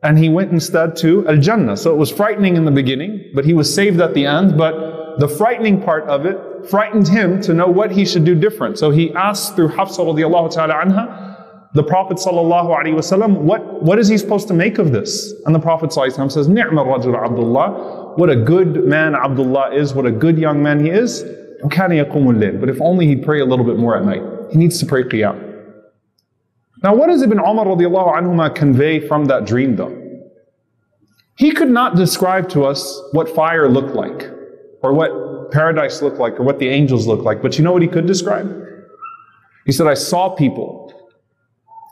And 0.03 0.17
he 0.17 0.29
went 0.29 0.53
instead 0.53 0.95
to 1.03 1.27
Al-Jannah. 1.27 1.75
So 1.75 1.91
it 1.91 1.97
was 1.97 2.09
frightening 2.09 2.55
in 2.55 2.63
the 2.63 2.71
beginning, 2.71 3.33
but 3.35 3.43
he 3.43 3.53
was 3.53 3.75
saved 3.75 3.99
at 3.99 4.13
the 4.13 4.25
end. 4.25 4.57
But 4.57 4.73
the 5.19 5.27
frightening 5.27 5.81
part 5.81 6.03
of 6.05 6.25
it 6.25 6.37
frightened 6.69 7.07
him 7.07 7.41
to 7.41 7.53
know 7.53 7.67
what 7.67 7.91
he 7.91 8.05
should 8.05 8.25
do 8.25 8.35
different. 8.35 8.77
So 8.77 8.91
he 8.91 9.13
asked 9.13 9.55
through 9.55 9.69
Hafsa 9.69 10.01
radiallahu 10.01 10.53
ta'ala 10.53 10.73
anha, 10.73 11.31
the 11.73 11.83
Prophet 11.83 12.17
sallallahu 12.17 12.75
alaihi 12.75 12.95
wasallam, 12.95 13.37
what, 13.37 13.81
what 13.81 13.97
is 13.97 14.09
he 14.09 14.17
supposed 14.17 14.47
to 14.49 14.53
make 14.53 14.77
of 14.77 14.91
this? 14.91 15.33
And 15.45 15.55
the 15.55 15.59
Prophet 15.59 15.91
sallallahu 15.91 16.31
says, 16.31 16.47
Ni'ma 16.47 16.83
rajul 16.83 17.15
Abdullah. 17.15 18.15
What 18.15 18.29
a 18.29 18.35
good 18.35 18.85
man 18.85 19.15
Abdullah 19.15 19.73
is, 19.73 19.93
what 19.93 20.05
a 20.05 20.11
good 20.11 20.37
young 20.37 20.61
man 20.61 20.83
he 20.83 20.89
is. 20.91 21.23
But 21.63 22.69
if 22.69 22.81
only 22.81 23.07
he'd 23.07 23.23
pray 23.23 23.39
a 23.39 23.45
little 23.45 23.65
bit 23.65 23.77
more 23.77 23.95
at 23.95 24.03
night. 24.03 24.23
He 24.51 24.57
needs 24.57 24.79
to 24.79 24.85
pray 24.85 25.03
qiyam. 25.03 25.47
Now 26.83 26.95
what 26.95 27.07
does 27.07 27.21
Ibn 27.21 27.39
Umar 27.39 27.65
radiallahu 27.65 28.19
anhuma 28.19 28.53
convey 28.53 29.07
from 29.07 29.25
that 29.25 29.45
dream 29.45 29.75
though? 29.75 29.97
He 31.37 31.51
could 31.51 31.69
not 31.69 31.95
describe 31.95 32.49
to 32.49 32.65
us 32.65 33.01
what 33.13 33.29
fire 33.29 33.69
looked 33.69 33.95
like, 33.95 34.29
or 34.81 34.93
what 34.93 35.51
paradise 35.51 36.01
looked 36.01 36.17
like, 36.17 36.39
or 36.39 36.43
what 36.43 36.59
the 36.59 36.67
angels 36.67 37.07
looked 37.07 37.23
like. 37.23 37.41
But 37.41 37.57
you 37.57 37.63
know 37.63 37.71
what 37.71 37.81
he 37.81 37.87
could 37.87 38.05
describe? 38.05 38.49
He 39.65 39.71
said, 39.71 39.87
I 39.87 39.93
saw 39.93 40.29
people 40.29 41.11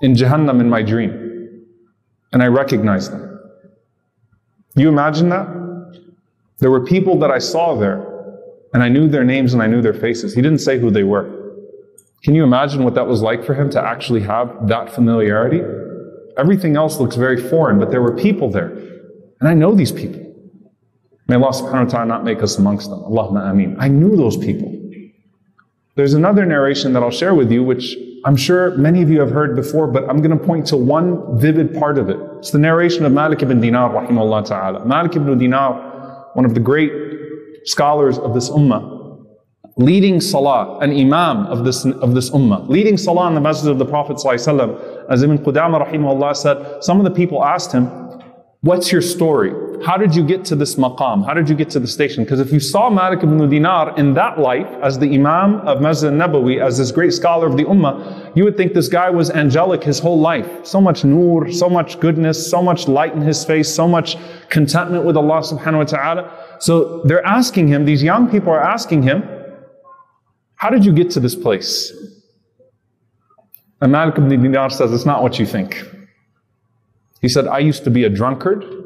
in 0.02 0.16
Jahannam 0.16 0.60
in 0.60 0.70
my 0.70 0.82
dream, 0.82 1.66
and 2.32 2.42
I 2.42 2.48
recognized 2.48 3.12
them. 3.12 3.40
You 4.76 4.90
imagine 4.90 5.30
that? 5.30 5.48
There 6.60 6.72
were 6.72 6.84
people 6.86 7.20
that 7.20 7.32
I 7.32 7.40
saw 7.40 7.76
there, 7.76 8.06
and 8.74 8.84
I 8.84 8.90
knew 8.90 9.08
their 9.08 9.24
names 9.24 9.54
and 9.54 9.62
I 9.62 9.68
knew 9.68 9.82
their 9.82 9.94
faces. 9.94 10.34
He 10.34 10.42
didn't 10.42 10.60
say 10.60 10.80
who 10.80 10.92
they 10.92 11.04
were. 11.04 11.36
Can 12.24 12.36
you 12.36 12.44
imagine 12.44 12.84
what 12.84 12.96
that 12.96 13.08
was 13.08 13.22
like 13.22 13.44
for 13.44 13.54
him 13.54 13.70
to 13.72 13.82
actually 13.82 14.22
have 14.22 14.68
that 14.68 14.92
familiarity? 14.92 15.62
Everything 16.38 16.76
else 16.76 17.00
looks 17.00 17.16
very 17.16 17.42
foreign, 17.50 17.80
but 17.80 17.92
there 17.92 18.02
were 18.02 18.16
people 18.16 18.50
there. 18.50 18.70
And 19.40 19.48
I 19.48 19.54
know 19.54 19.74
these 19.74 19.92
people. 19.92 20.29
May 21.30 21.36
Allah 21.36 21.52
subhanahu 21.52 21.86
wa 21.86 21.92
ta'ala 21.92 22.06
not 22.08 22.24
make 22.24 22.42
us 22.42 22.58
amongst 22.58 22.90
them. 22.90 23.00
Allahumma 23.02 23.52
ameen. 23.52 23.78
I 23.80 23.88
knew 23.88 24.18
those 24.18 24.36
people. 24.36 24.76
There's 25.96 26.16
another 26.16 26.44
narration 26.44 26.92
that 26.94 27.04
I'll 27.04 27.12
share 27.12 27.36
with 27.36 27.52
you, 27.52 27.64
which 27.64 27.96
I'm 28.26 28.36
sure 28.36 28.76
many 28.78 29.04
of 29.04 29.12
you 29.12 29.20
have 29.20 29.30
heard 29.30 29.56
before, 29.56 29.86
but 29.86 30.10
I'm 30.10 30.24
going 30.24 30.38
to 30.38 30.44
point 30.44 30.66
to 30.68 30.78
one 30.78 31.40
vivid 31.40 31.76
part 31.76 32.00
of 32.00 32.10
it. 32.10 32.18
It's 32.40 32.50
the 32.50 32.58
narration 32.58 33.06
of 33.06 33.12
Malik 33.12 33.44
ibn 33.44 33.62
Dinar, 33.62 33.92
rahimahullah 33.92 34.48
ta'ala. 34.48 34.86
Malik 34.86 35.16
ibn 35.16 35.38
Dinar, 35.38 36.32
one 36.34 36.46
of 36.46 36.56
the 36.56 36.60
great 36.60 36.92
scholars 37.66 38.18
of 38.18 38.34
this 38.34 38.50
ummah, 38.50 39.24
leading 39.78 40.20
salah, 40.20 40.80
an 40.80 40.92
imam 40.92 41.46
of 41.46 41.64
this, 41.64 41.86
of 41.86 42.16
this 42.16 42.32
ummah, 42.32 42.68
leading 42.68 42.98
salah 42.98 43.28
in 43.28 43.36
the 43.36 43.42
masjid 43.42 43.70
of 43.70 43.78
the 43.78 43.86
Prophet 43.86 44.16
as 44.26 44.48
Ibn 44.48 45.38
Qudama 45.38 45.88
rahimahullah 45.88 46.36
said, 46.36 46.84
some 46.84 46.98
of 46.98 47.04
the 47.04 47.12
people 47.12 47.46
asked 47.46 47.72
him, 47.72 47.86
what's 48.62 48.92
your 48.92 49.04
story? 49.04 49.52
How 49.86 49.96
did 49.98 50.14
you 50.14 50.26
get 50.26 50.44
to 50.46 50.56
this 50.56 50.76
maqam? 50.76 51.26
How 51.26 51.34
did 51.34 51.48
you 51.48 51.56
get 51.56 51.70
to 51.72 51.80
the 51.80 51.88
station? 51.88 52.24
Because 52.24 52.40
if 52.40 52.52
you 52.52 52.60
saw 52.60 52.90
Malik 52.90 53.24
ibn 53.24 53.50
Dinar 53.50 53.98
in 53.98 54.14
that 54.16 54.38
life, 54.38 54.68
as 54.82 55.00
the 55.00 55.14
Imam 55.14 55.62
of 55.68 55.82
Masjid 55.82 56.12
Nabawi, 56.12 56.62
as 56.62 56.78
this 56.78 56.92
great 56.92 57.14
scholar 57.14 57.48
of 57.48 57.56
the 57.56 57.64
Ummah, 57.64 58.36
you 58.36 58.44
would 58.44 58.58
think 58.58 58.74
this 58.74 58.90
guy 58.90 59.10
was 59.10 59.32
angelic 59.32 59.84
his 59.84 59.98
whole 59.98 60.20
life. 60.20 60.66
So 60.66 60.82
much 60.82 61.06
nur, 61.06 61.52
so 61.52 61.70
much 61.70 62.00
goodness, 62.00 62.50
so 62.50 62.62
much 62.62 62.88
light 62.88 63.14
in 63.14 63.22
his 63.22 63.46
face, 63.46 63.74
so 63.74 63.88
much 63.88 64.18
contentment 64.50 65.06
with 65.06 65.16
Allah 65.16 65.42
subhanahu 65.42 65.78
wa 65.78 65.84
ta'ala. 65.86 66.58
So 66.60 67.02
they're 67.04 67.26
asking 67.26 67.70
him, 67.70 67.86
these 67.86 68.04
young 68.04 68.30
people 68.30 68.52
are 68.52 68.64
asking 68.64 69.04
him, 69.04 69.24
how 70.56 70.70
did 70.70 70.84
you 70.84 70.92
get 70.92 71.10
to 71.12 71.22
this 71.22 71.36
place? 71.36 71.94
And 73.82 73.94
Malik 73.94 74.18
ibn 74.18 74.30
Dinar 74.30 74.70
says, 74.70 74.92
it's 74.92 75.06
not 75.06 75.24
what 75.24 75.40
you 75.40 75.46
think. 75.46 75.82
He 77.22 77.30
said, 77.30 77.48
I 77.48 77.60
used 77.60 77.86
to 77.86 77.90
be 77.90 78.04
a 78.04 78.10
drunkard. 78.10 78.79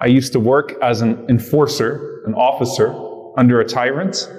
I 0.00 0.06
used 0.06 0.32
to 0.32 0.40
work 0.40 0.74
as 0.82 1.02
an 1.02 1.26
enforcer, 1.28 2.22
an 2.26 2.34
officer 2.34 2.94
under 3.36 3.60
a 3.60 3.64
tyrant. 3.64 4.30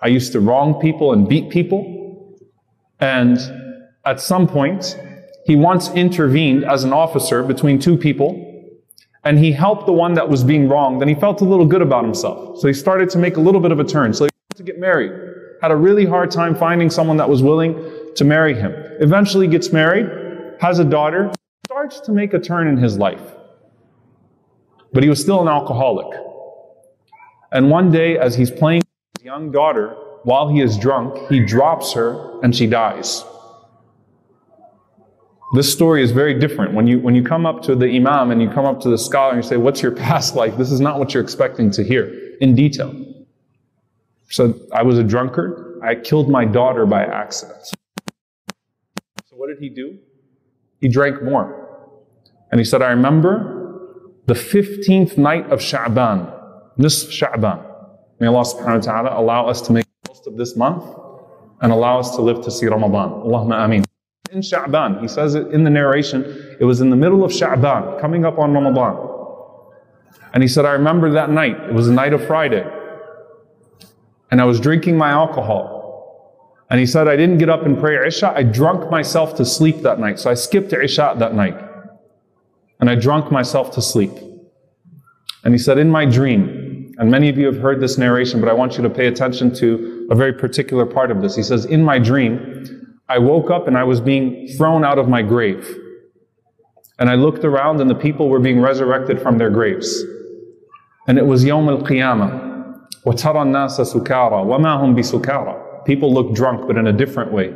I 0.00 0.08
used 0.08 0.32
to 0.32 0.40
wrong 0.40 0.80
people 0.80 1.12
and 1.12 1.28
beat 1.28 1.50
people. 1.50 2.38
And 3.00 3.38
at 4.04 4.20
some 4.20 4.46
point, 4.46 4.98
he 5.46 5.56
once 5.56 5.90
intervened 5.90 6.64
as 6.64 6.84
an 6.84 6.92
officer 6.92 7.42
between 7.42 7.78
two 7.78 7.96
people 7.96 8.46
and 9.24 9.38
he 9.38 9.52
helped 9.52 9.86
the 9.86 9.92
one 9.92 10.14
that 10.14 10.28
was 10.28 10.44
being 10.44 10.68
wronged 10.68 11.02
and 11.02 11.08
he 11.08 11.14
felt 11.14 11.40
a 11.40 11.44
little 11.44 11.66
good 11.66 11.82
about 11.82 12.04
himself. 12.04 12.58
So 12.58 12.68
he 12.68 12.74
started 12.74 13.10
to 13.10 13.18
make 13.18 13.36
a 13.36 13.40
little 13.40 13.60
bit 13.60 13.72
of 13.72 13.80
a 13.80 13.84
turn. 13.84 14.12
So 14.14 14.24
he 14.24 14.30
wanted 14.48 14.56
to 14.58 14.62
get 14.62 14.78
married. 14.78 15.12
Had 15.62 15.70
a 15.70 15.76
really 15.76 16.06
hard 16.06 16.30
time 16.30 16.54
finding 16.54 16.88
someone 16.90 17.16
that 17.18 17.28
was 17.28 17.42
willing 17.42 17.74
to 18.16 18.24
marry 18.24 18.54
him. 18.54 18.72
Eventually 19.00 19.46
gets 19.46 19.72
married, 19.72 20.06
has 20.60 20.78
a 20.78 20.84
daughter, 20.84 21.30
starts 21.66 22.00
to 22.00 22.12
make 22.12 22.32
a 22.32 22.38
turn 22.38 22.66
in 22.66 22.76
his 22.76 22.96
life. 22.96 23.20
But 24.92 25.02
he 25.02 25.08
was 25.08 25.20
still 25.20 25.40
an 25.40 25.48
alcoholic. 25.48 26.18
And 27.52 27.70
one 27.70 27.90
day, 27.90 28.18
as 28.18 28.34
he's 28.34 28.50
playing 28.50 28.82
his 29.16 29.24
young 29.24 29.50
daughter, 29.50 29.96
while 30.22 30.48
he 30.48 30.60
is 30.60 30.76
drunk, 30.76 31.28
he 31.28 31.44
drops 31.44 31.92
her 31.94 32.40
and 32.42 32.54
she 32.54 32.66
dies. 32.66 33.24
This 35.52 35.72
story 35.72 36.02
is 36.02 36.12
very 36.12 36.38
different. 36.38 36.74
When 36.74 36.86
you, 36.86 37.00
when 37.00 37.14
you 37.14 37.24
come 37.24 37.44
up 37.44 37.62
to 37.62 37.74
the 37.74 37.86
imam 37.86 38.30
and 38.30 38.40
you 38.40 38.48
come 38.48 38.64
up 38.64 38.80
to 38.82 38.88
the 38.88 38.98
scholar 38.98 39.32
and 39.32 39.42
you 39.42 39.48
say, 39.48 39.56
What's 39.56 39.82
your 39.82 39.92
past 39.92 40.36
life? 40.36 40.56
This 40.56 40.70
is 40.70 40.80
not 40.80 40.98
what 40.98 41.12
you're 41.12 41.22
expecting 41.22 41.70
to 41.72 41.82
hear 41.82 42.36
in 42.40 42.54
detail. 42.54 42.94
So 44.30 44.54
I 44.72 44.82
was 44.84 44.96
a 44.96 45.02
drunkard. 45.02 45.80
I 45.82 45.96
killed 45.96 46.28
my 46.28 46.44
daughter 46.44 46.86
by 46.86 47.02
accident. 47.02 47.64
So 49.26 49.36
what 49.36 49.48
did 49.48 49.58
he 49.58 49.68
do? 49.68 49.98
He 50.80 50.88
drank 50.88 51.22
more. 51.22 51.56
And 52.52 52.60
he 52.60 52.64
said, 52.64 52.80
I 52.80 52.90
remember 52.90 53.59
the 54.26 54.34
15th 54.34 55.16
night 55.16 55.50
of 55.50 55.60
Sha'ban, 55.60 56.32
Nisf 56.78 57.10
Sha'ban. 57.10 57.66
May 58.20 58.26
Allah 58.26 58.42
subhanahu 58.42 58.86
wa 58.86 58.92
ta'ala 58.92 59.20
allow 59.20 59.46
us 59.46 59.60
to 59.62 59.72
make 59.72 59.86
most 60.08 60.26
of 60.26 60.36
this 60.36 60.56
month 60.56 60.84
and 61.62 61.72
allow 61.72 61.98
us 61.98 62.14
to 62.16 62.22
live 62.22 62.42
to 62.42 62.50
see 62.50 62.66
Ramadan. 62.66 63.10
Allahumma 63.10 63.64
ameen. 63.64 63.84
In 64.30 64.40
Sha'ban, 64.40 65.00
he 65.00 65.08
says 65.08 65.34
it 65.34 65.48
in 65.48 65.64
the 65.64 65.70
narration, 65.70 66.56
it 66.60 66.64
was 66.64 66.80
in 66.80 66.90
the 66.90 66.96
middle 66.96 67.24
of 67.24 67.32
Sha'ban, 67.32 68.00
coming 68.00 68.24
up 68.24 68.38
on 68.38 68.52
Ramadan. 68.52 69.08
And 70.32 70.42
he 70.42 70.48
said, 70.48 70.64
I 70.64 70.72
remember 70.72 71.10
that 71.12 71.30
night, 71.30 71.58
it 71.68 71.74
was 71.74 71.88
the 71.88 71.92
night 71.92 72.12
of 72.12 72.24
Friday, 72.24 72.64
and 74.30 74.40
I 74.40 74.44
was 74.44 74.60
drinking 74.60 74.96
my 74.96 75.10
alcohol. 75.10 75.78
And 76.70 76.78
he 76.78 76.86
said, 76.86 77.08
I 77.08 77.16
didn't 77.16 77.38
get 77.38 77.48
up 77.48 77.66
and 77.66 77.76
pray 77.76 78.06
Isha, 78.06 78.32
I 78.36 78.44
drunk 78.44 78.90
myself 78.90 79.34
to 79.36 79.44
sleep 79.44 79.82
that 79.82 79.98
night. 79.98 80.20
So 80.20 80.30
I 80.30 80.34
skipped 80.34 80.72
Isha 80.72 81.16
that 81.18 81.34
night 81.34 81.69
and 82.79 82.89
I 82.89 82.95
drunk 82.95 83.31
myself 83.31 83.71
to 83.71 83.81
sleep. 83.81 84.11
And 85.43 85.53
he 85.53 85.57
said, 85.57 85.77
In 85.77 85.89
my 85.89 86.05
dream, 86.05 86.93
and 86.97 87.11
many 87.11 87.29
of 87.29 87.37
you 87.37 87.45
have 87.45 87.57
heard 87.57 87.81
this 87.81 87.97
narration, 87.97 88.39
but 88.39 88.49
I 88.49 88.53
want 88.53 88.77
you 88.77 88.83
to 88.83 88.89
pay 88.89 89.07
attention 89.07 89.53
to 89.55 90.07
a 90.09 90.15
very 90.15 90.33
particular 90.33 90.85
part 90.85 91.11
of 91.11 91.21
this. 91.21 91.35
He 91.35 91.43
says, 91.43 91.65
In 91.65 91.83
my 91.83 91.99
dream, 91.99 92.97
I 93.07 93.19
woke 93.19 93.51
up 93.51 93.67
and 93.67 93.77
I 93.77 93.83
was 93.83 94.01
being 94.01 94.47
thrown 94.57 94.83
out 94.83 94.97
of 94.97 95.07
my 95.07 95.21
grave. 95.21 95.77
And 96.97 97.09
I 97.09 97.15
looked 97.15 97.43
around 97.43 97.81
and 97.81 97.89
the 97.89 97.95
people 97.95 98.29
were 98.29 98.39
being 98.39 98.61
resurrected 98.61 99.21
from 99.21 99.37
their 99.37 99.49
graves. 99.49 100.03
And 101.07 101.17
it 101.17 101.25
was 101.25 101.43
Yawm 101.43 101.69
al-Qiyamah. 101.69 102.43
وَتَرَى 103.05 103.35
النَّاسَ 103.35 103.93
سُكَارَى 103.93 104.45
وَمَا 104.45 104.81
هُمْ 104.81 104.95
بِسُكَارَى 104.97 105.85
People 105.85 106.11
look 106.11 106.33
drunk, 106.33 106.65
but 106.65 106.77
in 106.77 106.87
a 106.87 106.93
different 106.93 107.31
way. 107.31 107.53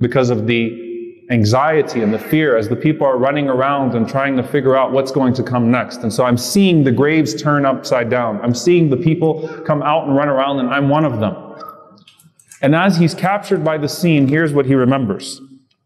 Because 0.00 0.30
of 0.30 0.46
the 0.46 0.86
anxiety 1.30 2.02
and 2.02 2.14
the 2.14 2.18
fear 2.18 2.56
as 2.56 2.68
the 2.68 2.76
people 2.76 3.06
are 3.06 3.18
running 3.18 3.48
around 3.48 3.94
and 3.94 4.08
trying 4.08 4.36
to 4.36 4.42
figure 4.42 4.76
out 4.76 4.92
what's 4.92 5.10
going 5.10 5.34
to 5.34 5.42
come 5.42 5.70
next. 5.70 5.98
And 6.02 6.12
so 6.12 6.24
I'm 6.24 6.36
seeing 6.36 6.84
the 6.84 6.92
graves 6.92 7.40
turn 7.40 7.66
upside 7.66 8.08
down. 8.08 8.40
I'm 8.42 8.54
seeing 8.54 8.90
the 8.90 8.96
people 8.96 9.48
come 9.66 9.82
out 9.82 10.06
and 10.06 10.16
run 10.16 10.28
around, 10.28 10.60
and 10.60 10.70
I'm 10.70 10.88
one 10.88 11.04
of 11.04 11.18
them. 11.20 11.34
And 12.62 12.74
as 12.74 12.96
he's 12.96 13.14
captured 13.14 13.64
by 13.64 13.78
the 13.78 13.88
scene, 13.88 14.28
here's 14.28 14.52
what 14.52 14.66
he 14.66 14.74
remembers. 14.74 15.40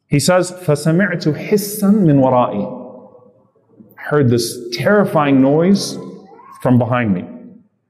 He 0.08 0.20
says, 0.20 0.50
فَسَمِعْتُ 0.50 1.48
حِسًّا 1.48 1.90
مِّن 1.90 2.20
وَرَائِي 2.20 2.78
I 3.98 4.02
heard 4.02 4.28
this 4.28 4.58
terrifying 4.72 5.40
noise 5.40 5.96
from 6.62 6.78
behind 6.78 7.14
me. 7.14 7.24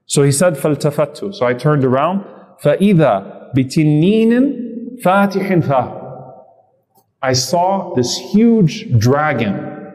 So 0.05 0.23
he 0.23 0.31
said, 0.31 0.53
فَالْتَفَتُّ 0.53 1.35
So 1.35 1.45
I 1.45 1.53
turned 1.53 1.83
around, 1.83 2.23
فَإِذَا 2.63 3.53
بِتِنِّينٍ 3.55 5.01
فَاتِحٍ 5.01 5.63
فَاهُ 5.63 6.01
I 7.22 7.32
saw 7.32 7.94
this 7.94 8.16
huge 8.16 8.98
dragon 8.98 9.94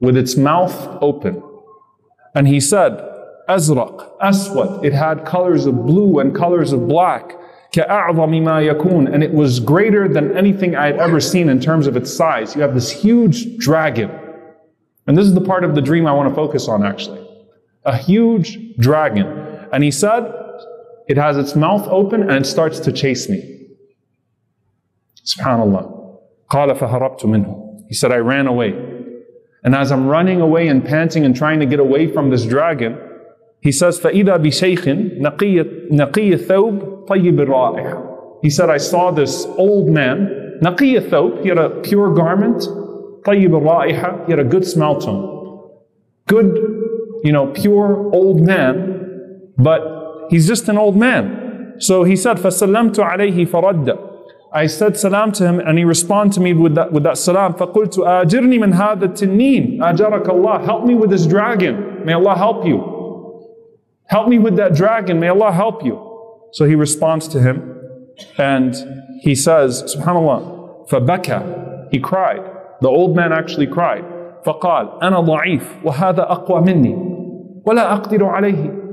with 0.00 0.16
its 0.16 0.36
mouth 0.36 0.98
open. 1.00 1.42
And 2.34 2.48
he 2.48 2.60
said, 2.60 2.98
Azraq, 3.48 4.10
Aswad. 4.20 4.84
It 4.84 4.92
had 4.92 5.24
colors 5.24 5.66
of 5.66 5.86
blue 5.86 6.18
and 6.18 6.34
colors 6.34 6.72
of 6.72 6.88
black. 6.88 7.32
And 7.74 9.22
it 9.22 9.32
was 9.32 9.60
greater 9.60 10.08
than 10.08 10.36
anything 10.36 10.76
I 10.76 10.86
had 10.86 10.96
ever 10.96 11.20
seen 11.20 11.48
in 11.48 11.60
terms 11.60 11.86
of 11.86 11.96
its 11.96 12.12
size. 12.14 12.54
You 12.54 12.62
have 12.62 12.74
this 12.74 12.90
huge 12.90 13.56
dragon. 13.58 14.10
And 15.06 15.16
this 15.16 15.26
is 15.26 15.34
the 15.34 15.40
part 15.40 15.64
of 15.64 15.74
the 15.74 15.80
dream 15.80 16.06
I 16.06 16.12
want 16.12 16.28
to 16.28 16.34
focus 16.34 16.68
on 16.68 16.84
actually. 16.84 17.26
A 17.84 17.96
huge 17.96 18.76
dragon. 18.76 19.26
And 19.72 19.82
he 19.82 19.90
said, 19.90 20.32
it 21.08 21.16
has 21.16 21.36
its 21.36 21.56
mouth 21.56 21.88
open 21.88 22.22
and 22.22 22.44
it 22.44 22.46
starts 22.46 22.78
to 22.80 22.92
chase 22.92 23.28
me. 23.28 23.68
SubhanAllah. 25.24 26.01
قال 26.51 26.75
فهربت 26.75 27.25
منه. 27.25 27.85
He 27.87 27.93
said, 27.93 28.11
I 28.11 28.17
ran 28.17 28.47
away. 28.47 28.73
And 29.63 29.75
as 29.75 29.91
I'm 29.91 30.07
running 30.07 30.39
away 30.41 30.67
and 30.67 30.83
panting 30.83 31.25
and 31.25 31.35
trying 31.35 31.59
to 31.59 31.65
get 31.65 31.79
away 31.79 32.07
from 32.07 32.29
this 32.29 32.45
dragon, 32.45 32.97
he 33.61 33.71
says, 33.71 33.99
فَإِذَا 33.99 34.37
بِشَيْخٍ 34.37 35.19
نَقِيَ 35.19 35.91
الثَّوْبِ 35.91 37.07
طَيِّبِ 37.07 37.37
الرَّائِحَ 37.37 38.41
He 38.43 38.49
said, 38.49 38.69
I 38.69 38.77
saw 38.77 39.11
this 39.11 39.45
old 39.57 39.89
man, 39.89 40.59
نَقِيَ 40.61 41.01
الثَّوْب, 41.01 41.41
he 41.41 41.49
had 41.49 41.57
a 41.57 41.69
pure 41.81 42.13
garment, 42.13 42.61
طَيِّبِ 43.23 43.49
الرَّائِحَ, 43.49 44.25
he 44.25 44.31
had 44.31 44.39
a 44.39 44.43
good 44.43 44.65
smell 44.65 45.01
to 45.01 45.09
him. 45.09 45.59
Good, 46.27 46.55
you 47.23 47.31
know, 47.31 47.47
pure 47.47 48.13
old 48.13 48.41
man, 48.41 49.51
but 49.57 50.27
he's 50.29 50.47
just 50.47 50.69
an 50.69 50.77
old 50.77 50.95
man. 50.95 51.75
So 51.79 52.03
he 52.03 52.15
said, 52.15 52.37
فَسَلَّمْتُ 52.37 52.95
عَلَيْهِ 52.95 53.47
فَرَدَّ 53.47 54.10
I 54.51 54.67
said 54.67 54.97
salam 54.97 55.31
to 55.33 55.45
him 55.45 55.59
and 55.59 55.77
he 55.77 55.83
responded 55.83 56.33
to 56.35 56.39
me 56.39 56.53
with 56.53 56.75
that, 56.75 56.91
with 56.91 57.03
that 57.03 57.17
salam. 57.17 57.53
فَقُلْتُ 57.53 57.97
آجِرْنِي 57.97 58.57
مِنْ 58.59 58.73
هَذَا 58.73 59.03
التِّنِّينَ 59.03 59.79
أَجَرَكَ 59.79 60.25
اللَّهِ 60.25 60.65
Help 60.65 60.85
me 60.85 60.95
with 60.95 61.09
this 61.09 61.25
dragon. 61.25 62.05
May 62.05 62.13
Allah 62.13 62.35
help 62.35 62.65
you. 62.65 62.79
Help 64.05 64.29
me 64.29 64.39
with 64.39 64.55
that 64.55 64.73
dragon. 64.73 65.19
May 65.19 65.27
Allah 65.27 65.51
help 65.51 65.83
you. 65.83 66.49
So 66.53 66.65
he 66.65 66.75
responds 66.75 67.27
to 67.29 67.41
him 67.41 67.77
and 68.37 68.73
he 69.21 69.35
says, 69.35 69.83
subhanAllah, 69.95 70.89
فَبَكَى 70.89 71.91
He 71.91 71.99
cried. 71.99 72.41
The 72.81 72.87
old 72.87 73.15
man 73.15 73.33
actually 73.33 73.67
cried. 73.67 74.05
فقال 74.45 75.03
أنا 75.03 75.19
ضعيف 75.19 75.83
وهذا 75.83 76.21
أقوى 76.21 76.61
مني 76.61 76.95
ولا 77.65 77.93
أقدر 77.93 78.25
عليه 78.25 78.83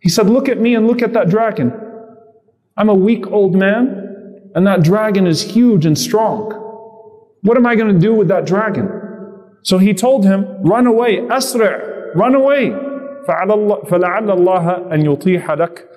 He 0.00 0.08
said, 0.08 0.28
look 0.28 0.48
at 0.48 0.60
me 0.60 0.74
and 0.74 0.86
look 0.86 1.02
at 1.02 1.14
that 1.14 1.30
dragon. 1.30 1.72
I'm 2.76 2.88
a 2.88 2.94
weak 2.94 3.26
old 3.26 3.54
man 3.54 4.04
and 4.54 4.66
that 4.66 4.82
dragon 4.82 5.26
is 5.26 5.42
huge 5.42 5.84
and 5.86 5.98
strong. 5.98 6.52
What 7.42 7.56
am 7.56 7.66
I 7.66 7.74
going 7.74 7.92
to 7.92 7.98
do 7.98 8.14
with 8.14 8.28
that 8.28 8.46
dragon? 8.46 8.88
So 9.62 9.78
he 9.78 9.94
told 9.94 10.24
him, 10.24 10.62
run 10.62 10.86
away, 10.86 11.18
أسرع, 11.20 12.14
run 12.14 12.34
away. 12.34 12.70
فلعل 13.26 14.30
الله 14.30 14.92
أن 14.92 15.04
يطيح 15.04 15.50
لك 15.50 15.88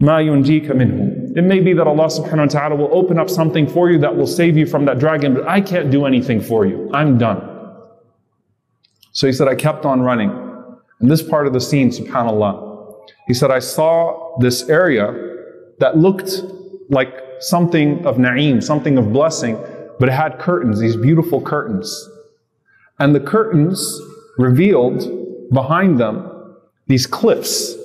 ما 0.00 0.20
ينجيك 0.20 0.70
منه. 0.70 1.36
It 1.36 1.42
may 1.42 1.60
be 1.60 1.72
that 1.72 1.86
Allah 1.86 2.06
subhanahu 2.06 2.38
wa 2.38 2.46
ta'ala 2.46 2.76
will 2.76 2.90
open 2.92 3.18
up 3.18 3.28
something 3.28 3.66
for 3.66 3.90
you 3.90 3.98
that 3.98 4.16
will 4.16 4.26
save 4.26 4.56
you 4.56 4.64
from 4.64 4.84
that 4.84 4.98
dragon, 4.98 5.34
but 5.34 5.46
I 5.48 5.60
can't 5.60 5.90
do 5.90 6.06
anything 6.06 6.40
for 6.40 6.64
you. 6.66 6.88
I'm 6.94 7.18
done. 7.18 7.42
So 9.12 9.26
he 9.26 9.32
said, 9.32 9.48
I 9.48 9.56
kept 9.56 9.84
on 9.84 10.00
running. 10.00 10.30
And 11.00 11.10
this 11.10 11.22
part 11.22 11.48
of 11.48 11.52
the 11.52 11.60
scene, 11.60 11.90
subhanAllah, 11.90 12.94
he 13.26 13.34
said, 13.34 13.50
I 13.50 13.58
saw 13.58 14.38
this 14.38 14.68
area 14.68 15.12
that 15.80 15.96
looked 15.96 16.30
like 16.93 17.13
something 17.39 18.05
of 18.05 18.17
na'im, 18.17 18.63
something 18.63 18.97
of 18.97 19.11
blessing, 19.11 19.57
but 19.99 20.09
it 20.09 20.13
had 20.13 20.39
curtains, 20.39 20.79
these 20.79 20.95
beautiful 20.95 21.41
curtains. 21.41 22.09
And 22.99 23.13
the 23.13 23.19
curtains 23.19 23.99
revealed 24.37 25.49
behind 25.51 25.99
them 25.99 26.29
these 26.87 27.07
cliffs 27.07 27.75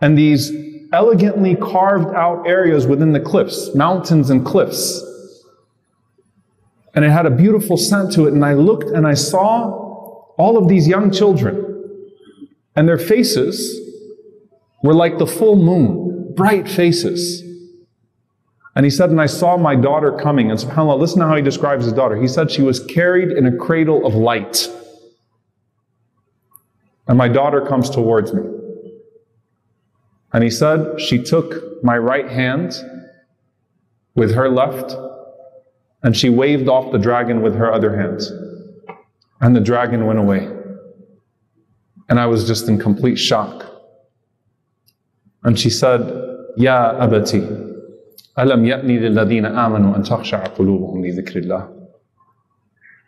and 0.00 0.16
these 0.16 0.52
elegantly 0.92 1.54
carved 1.56 2.14
out 2.14 2.46
areas 2.46 2.86
within 2.86 3.12
the 3.12 3.20
cliffs, 3.20 3.74
mountains 3.74 4.30
and 4.30 4.44
cliffs. 4.44 5.04
And 6.94 7.04
it 7.04 7.10
had 7.10 7.26
a 7.26 7.30
beautiful 7.30 7.76
scent 7.76 8.12
to 8.14 8.26
it. 8.26 8.32
And 8.32 8.44
I 8.44 8.54
looked 8.54 8.90
and 8.90 9.06
I 9.06 9.14
saw 9.14 10.32
all 10.36 10.56
of 10.56 10.68
these 10.68 10.86
young 10.86 11.10
children, 11.10 11.64
and 12.76 12.88
their 12.88 12.98
faces 12.98 13.80
were 14.82 14.94
like 14.94 15.18
the 15.18 15.26
full 15.26 15.56
moon, 15.56 16.32
bright 16.34 16.68
faces. 16.68 17.42
And 18.78 18.84
he 18.84 18.90
said, 18.90 19.10
and 19.10 19.20
I 19.20 19.26
saw 19.26 19.56
my 19.56 19.74
daughter 19.74 20.12
coming. 20.12 20.52
And 20.52 20.60
subhanAllah, 20.60 21.00
listen 21.00 21.18
to 21.18 21.26
how 21.26 21.34
he 21.34 21.42
describes 21.42 21.84
his 21.84 21.92
daughter. 21.92 22.14
He 22.14 22.28
said 22.28 22.48
she 22.48 22.62
was 22.62 22.78
carried 22.78 23.36
in 23.36 23.44
a 23.44 23.56
cradle 23.56 24.06
of 24.06 24.14
light. 24.14 24.70
And 27.08 27.18
my 27.18 27.26
daughter 27.26 27.60
comes 27.60 27.90
towards 27.90 28.32
me. 28.32 28.42
And 30.32 30.44
he 30.44 30.50
said, 30.50 31.00
she 31.00 31.20
took 31.20 31.82
my 31.82 31.98
right 31.98 32.28
hand 32.28 32.72
with 34.14 34.32
her 34.36 34.48
left, 34.48 34.94
and 36.04 36.16
she 36.16 36.28
waved 36.28 36.68
off 36.68 36.92
the 36.92 36.98
dragon 36.98 37.42
with 37.42 37.56
her 37.56 37.72
other 37.72 37.96
hand. 37.96 38.20
And 39.40 39.56
the 39.56 39.60
dragon 39.60 40.06
went 40.06 40.20
away. 40.20 40.48
And 42.08 42.20
I 42.20 42.26
was 42.26 42.46
just 42.46 42.68
in 42.68 42.78
complete 42.78 43.16
shock. 43.16 43.66
And 45.42 45.58
she 45.58 45.68
said, 45.68 46.00
Ya 46.56 46.96
abati, 46.96 47.67
alam 48.37 48.63
ya'ni 48.65 48.99
lilladhina 48.99 49.51
amanu 49.51 49.95
an 49.95 50.03
takhsha'a 50.03 50.55
qulubuhum 50.55 51.01
li 51.01 51.11
dhikrillah. 51.11 51.71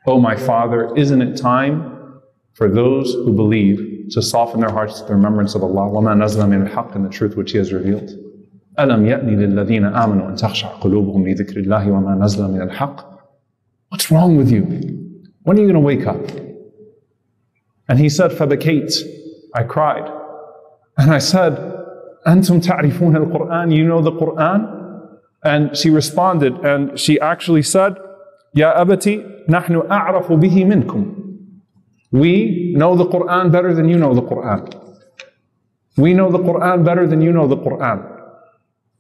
Oh 0.08 0.20
my 0.20 0.36
father, 0.36 0.96
isn't 0.96 1.22
it 1.22 1.36
time 1.36 2.22
for 2.54 2.70
those 2.70 3.14
who 3.14 3.34
believe 3.34 4.10
to 4.12 4.22
soften 4.22 4.60
their 4.62 4.70
hearts 4.70 5.02
to 5.02 5.08
the 5.08 5.16
remembrance 5.16 5.56
of 5.56 5.64
Allah, 5.64 5.90
وَمَا 5.90 6.16
نَزْلَ 6.16 6.42
مِنَ 6.48 6.70
الْحَقِّ 6.70 6.96
and 6.96 7.06
the 7.06 7.10
truth 7.10 7.36
which 7.36 7.52
He 7.52 7.58
has 7.58 7.74
revealed. 7.74 8.10
أَلَمْ 8.78 9.06
يَأْنِ 9.06 9.26
لِلَّذِينَ 9.26 9.94
آمَنُوا 9.94 10.30
أَن 10.30 10.36
تَخْشَعَ 10.36 10.80
قُلُوبُهُمْ 10.80 11.26
لِذِكْرِ 11.26 11.66
اللَّهِ 11.66 11.88
وَمَا 11.88 12.18
نَزْلَ 12.24 12.50
مِنَ 12.52 12.70
الْحَقِّ 12.70 13.18
What's 13.90 14.12
wrong 14.12 14.38
with 14.38 14.52
you? 14.52 14.62
When 15.44 15.58
are 15.58 15.62
you 15.62 15.72
going 15.72 15.74
to 15.74 15.80
wake 15.80 16.06
up? 16.06 16.22
And 17.88 18.00
he 18.00 18.10
said, 18.10 18.32
فَبَكَيْتِ 18.32 18.94
I 19.56 19.64
cried. 19.64 20.12
And 20.98 21.12
I 21.12 21.20
said, 21.20 21.54
أَنْتُمْ 22.28 22.64
تَعْرِفُونَ 22.64 23.16
الْقُرْآنِ 23.16 23.76
You 23.76 23.86
know 23.86 24.02
the 24.02 24.12
Qur'an? 24.12 24.79
And 25.43 25.77
she 25.77 25.91
responded 25.91 26.55
and 26.65 26.99
she 26.99 27.19
actually 27.21 27.63
said, 27.63 27.97
Ya 28.53 28.73
abati, 28.73 29.19
nahnu 29.49 29.87
a'rafu 29.89 30.39
bihi 30.41 30.65
minkum. 30.67 31.17
We 32.11 32.75
know 32.77 32.97
the 32.97 33.07
Quran 33.07 33.53
better 33.53 33.73
than 33.73 33.89
you 33.89 33.97
know 33.97 34.15
the 34.15 34.23
Quran. 34.23 34.77
We 35.97 36.13
know 36.13 36.31
the 36.31 36.39
Quran 36.39 36.85
better 36.85 37.07
than 37.07 37.21
you 37.21 37.33
know 37.33 37.47
the 37.47 37.57
Quran. 37.57 38.07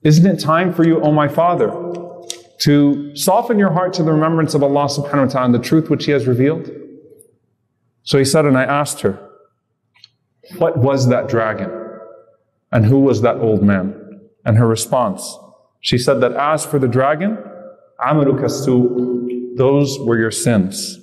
Isn't 0.02 0.26
it 0.26 0.40
time 0.40 0.72
for 0.72 0.84
you, 0.84 0.98
O 1.00 1.08
oh 1.08 1.12
my 1.12 1.28
father, 1.28 1.70
to 2.60 3.14
soften 3.16 3.58
your 3.58 3.72
heart 3.72 3.92
to 3.94 4.02
the 4.02 4.12
remembrance 4.12 4.54
of 4.54 4.62
Allah 4.62 4.86
subhanahu 4.86 5.26
wa 5.26 5.32
ta'ala 5.32 5.46
and 5.46 5.54
the 5.54 5.58
truth 5.58 5.90
which 5.90 6.06
He 6.06 6.12
has 6.12 6.26
revealed? 6.26 6.70
So 8.02 8.18
he 8.18 8.24
said, 8.24 8.44
and 8.44 8.56
I 8.56 8.64
asked 8.64 9.00
her, 9.02 9.18
What 10.58 10.78
was 10.78 11.08
that 11.08 11.28
dragon? 11.28 11.70
And 12.72 12.86
who 12.86 13.00
was 13.00 13.22
that 13.22 13.36
old 13.36 13.62
man? 13.62 14.20
And 14.44 14.56
her 14.56 14.66
response, 14.66 15.36
she 15.80 15.98
said 15.98 16.20
that 16.20 16.32
as 16.32 16.64
for 16.64 16.78
the 16.78 16.88
dragon, 16.88 17.38
amalukastu, 18.00 19.56
those 19.56 19.98
were 20.00 20.18
your 20.18 20.30
sins. 20.30 20.98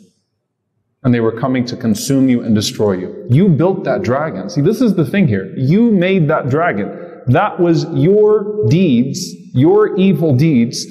And 1.04 1.14
they 1.14 1.20
were 1.20 1.38
coming 1.40 1.64
to 1.66 1.78
consume 1.78 2.30
you 2.30 2.42
and 2.42 2.54
destroy 2.56 2.94
you. 2.94 3.28
You 3.30 3.50
built 3.50 3.84
that 3.84 4.02
dragon. 4.02 4.50
See, 4.50 4.62
this 4.62 4.82
is 4.82 4.96
the 4.96 5.06
thing 5.06 5.28
here. 5.28 5.54
You 5.56 5.92
made 5.92 6.28
that 6.30 6.50
dragon. 6.50 7.22
That 7.28 7.60
was 7.60 7.86
your 7.94 8.66
deeds, 8.68 9.34
your 9.54 9.96
evil 9.98 10.36
deeds 10.36 10.86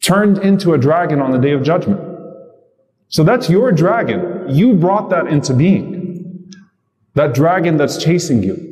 turned 0.00 0.38
into 0.38 0.72
a 0.72 0.78
dragon 0.78 1.20
on 1.20 1.30
the 1.30 1.38
day 1.38 1.52
of 1.52 1.62
judgment. 1.62 2.00
So 3.08 3.22
that's 3.24 3.50
your 3.50 3.72
dragon. 3.72 4.46
You 4.48 4.74
brought 4.74 5.10
that 5.10 5.26
into 5.26 5.52
being. 5.52 6.52
That 7.14 7.34
dragon 7.34 7.76
that's 7.76 8.02
chasing 8.02 8.42
you. 8.42 8.69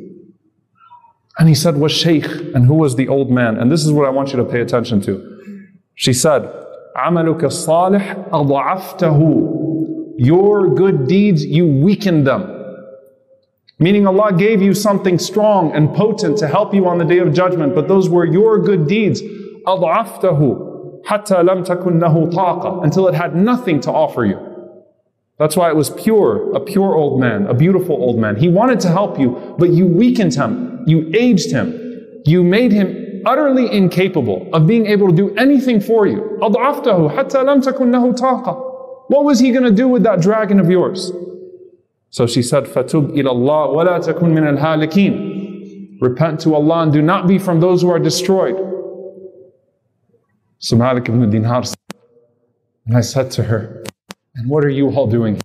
And 1.38 1.48
he 1.48 1.54
said, 1.54 1.76
was 1.76 1.92
Shaykh, 1.92 2.26
and 2.54 2.66
who 2.66 2.74
was 2.74 2.96
the 2.96 3.08
old 3.08 3.30
man? 3.30 3.56
And 3.58 3.70
this 3.70 3.84
is 3.84 3.92
what 3.92 4.06
I 4.06 4.10
want 4.10 4.30
you 4.30 4.36
to 4.36 4.44
pay 4.44 4.60
attention 4.60 5.00
to. 5.02 5.68
She 5.94 6.12
said, 6.12 6.42
عَمَلُكَ 6.96 7.40
الصَّالِحِ 7.40 8.30
أَضْعَفْتَهُ 8.30 10.14
Your 10.18 10.74
good 10.74 11.08
deeds, 11.08 11.44
you 11.44 11.66
weakened 11.66 12.26
them. 12.26 12.50
Meaning 13.80 14.06
Allah 14.06 14.32
gave 14.32 14.62
you 14.62 14.74
something 14.74 15.18
strong 15.18 15.72
and 15.72 15.92
potent 15.94 16.38
to 16.38 16.46
help 16.46 16.72
you 16.72 16.86
on 16.86 16.98
the 16.98 17.04
day 17.04 17.18
of 17.18 17.32
judgment, 17.32 17.74
but 17.74 17.88
those 17.88 18.08
were 18.08 18.24
your 18.24 18.60
good 18.60 18.86
deeds. 18.86 19.20
أَضْعَفْتَهُ 19.66 20.70
حتى 21.04 21.42
لم 21.42 21.62
تكن 21.62 21.98
له 22.00 22.30
طاقة 22.30 22.82
until 22.84 23.08
it 23.08 23.14
had 23.14 23.36
nothing 23.36 23.80
to 23.80 23.92
offer 23.92 24.24
you. 24.24 24.38
That's 25.38 25.56
why 25.56 25.68
it 25.68 25.76
was 25.76 25.90
pure, 25.90 26.54
a 26.54 26.60
pure 26.60 26.94
old 26.94 27.20
man, 27.20 27.46
a 27.46 27.54
beautiful 27.54 27.96
old 27.96 28.18
man. 28.18 28.36
He 28.36 28.48
wanted 28.48 28.80
to 28.80 28.88
help 28.88 29.18
you, 29.18 29.54
but 29.58 29.70
you 29.70 29.86
weakened 29.86 30.34
him, 30.34 30.67
You 30.89 31.11
aged 31.13 31.51
him. 31.51 31.79
You 32.25 32.43
made 32.43 32.71
him 32.71 33.21
utterly 33.25 33.71
incapable 33.71 34.49
of 34.53 34.65
being 34.65 34.87
able 34.87 35.09
to 35.09 35.15
do 35.15 35.35
anything 35.35 35.79
for 35.79 36.07
you. 36.07 36.37
What 36.39 36.51
was 39.23 39.39
he 39.39 39.51
going 39.51 39.65
to 39.65 39.71
do 39.71 39.87
with 39.87 40.01
that 40.03 40.21
dragon 40.21 40.59
of 40.59 40.69
yours? 40.69 41.11
So 42.09 42.25
she 42.25 42.41
said, 42.41 42.63
Fatub 42.65 43.11
ilallah 43.11 43.73
wa 43.73 43.83
la 43.83 43.99
takun 43.99 44.33
min 44.33 44.47
al-halikin. 44.47 45.99
Repent 46.01 46.39
to 46.41 46.55
Allah 46.55 46.81
and 46.83 46.93
do 46.93 47.01
not 47.01 47.27
be 47.27 47.37
from 47.37 47.59
those 47.59 47.81
who 47.83 47.91
are 47.91 47.99
destroyed. 47.99 48.55
So 50.57 50.75
Malik 50.75 51.07
ibn 51.07 51.31
said, 51.63 51.77
and 52.87 52.97
I 52.97 53.01
said 53.01 53.29
to 53.31 53.43
her, 53.43 53.83
and 54.35 54.49
what 54.49 54.65
are 54.65 54.69
you 54.69 54.89
all 54.89 55.07
doing? 55.07 55.39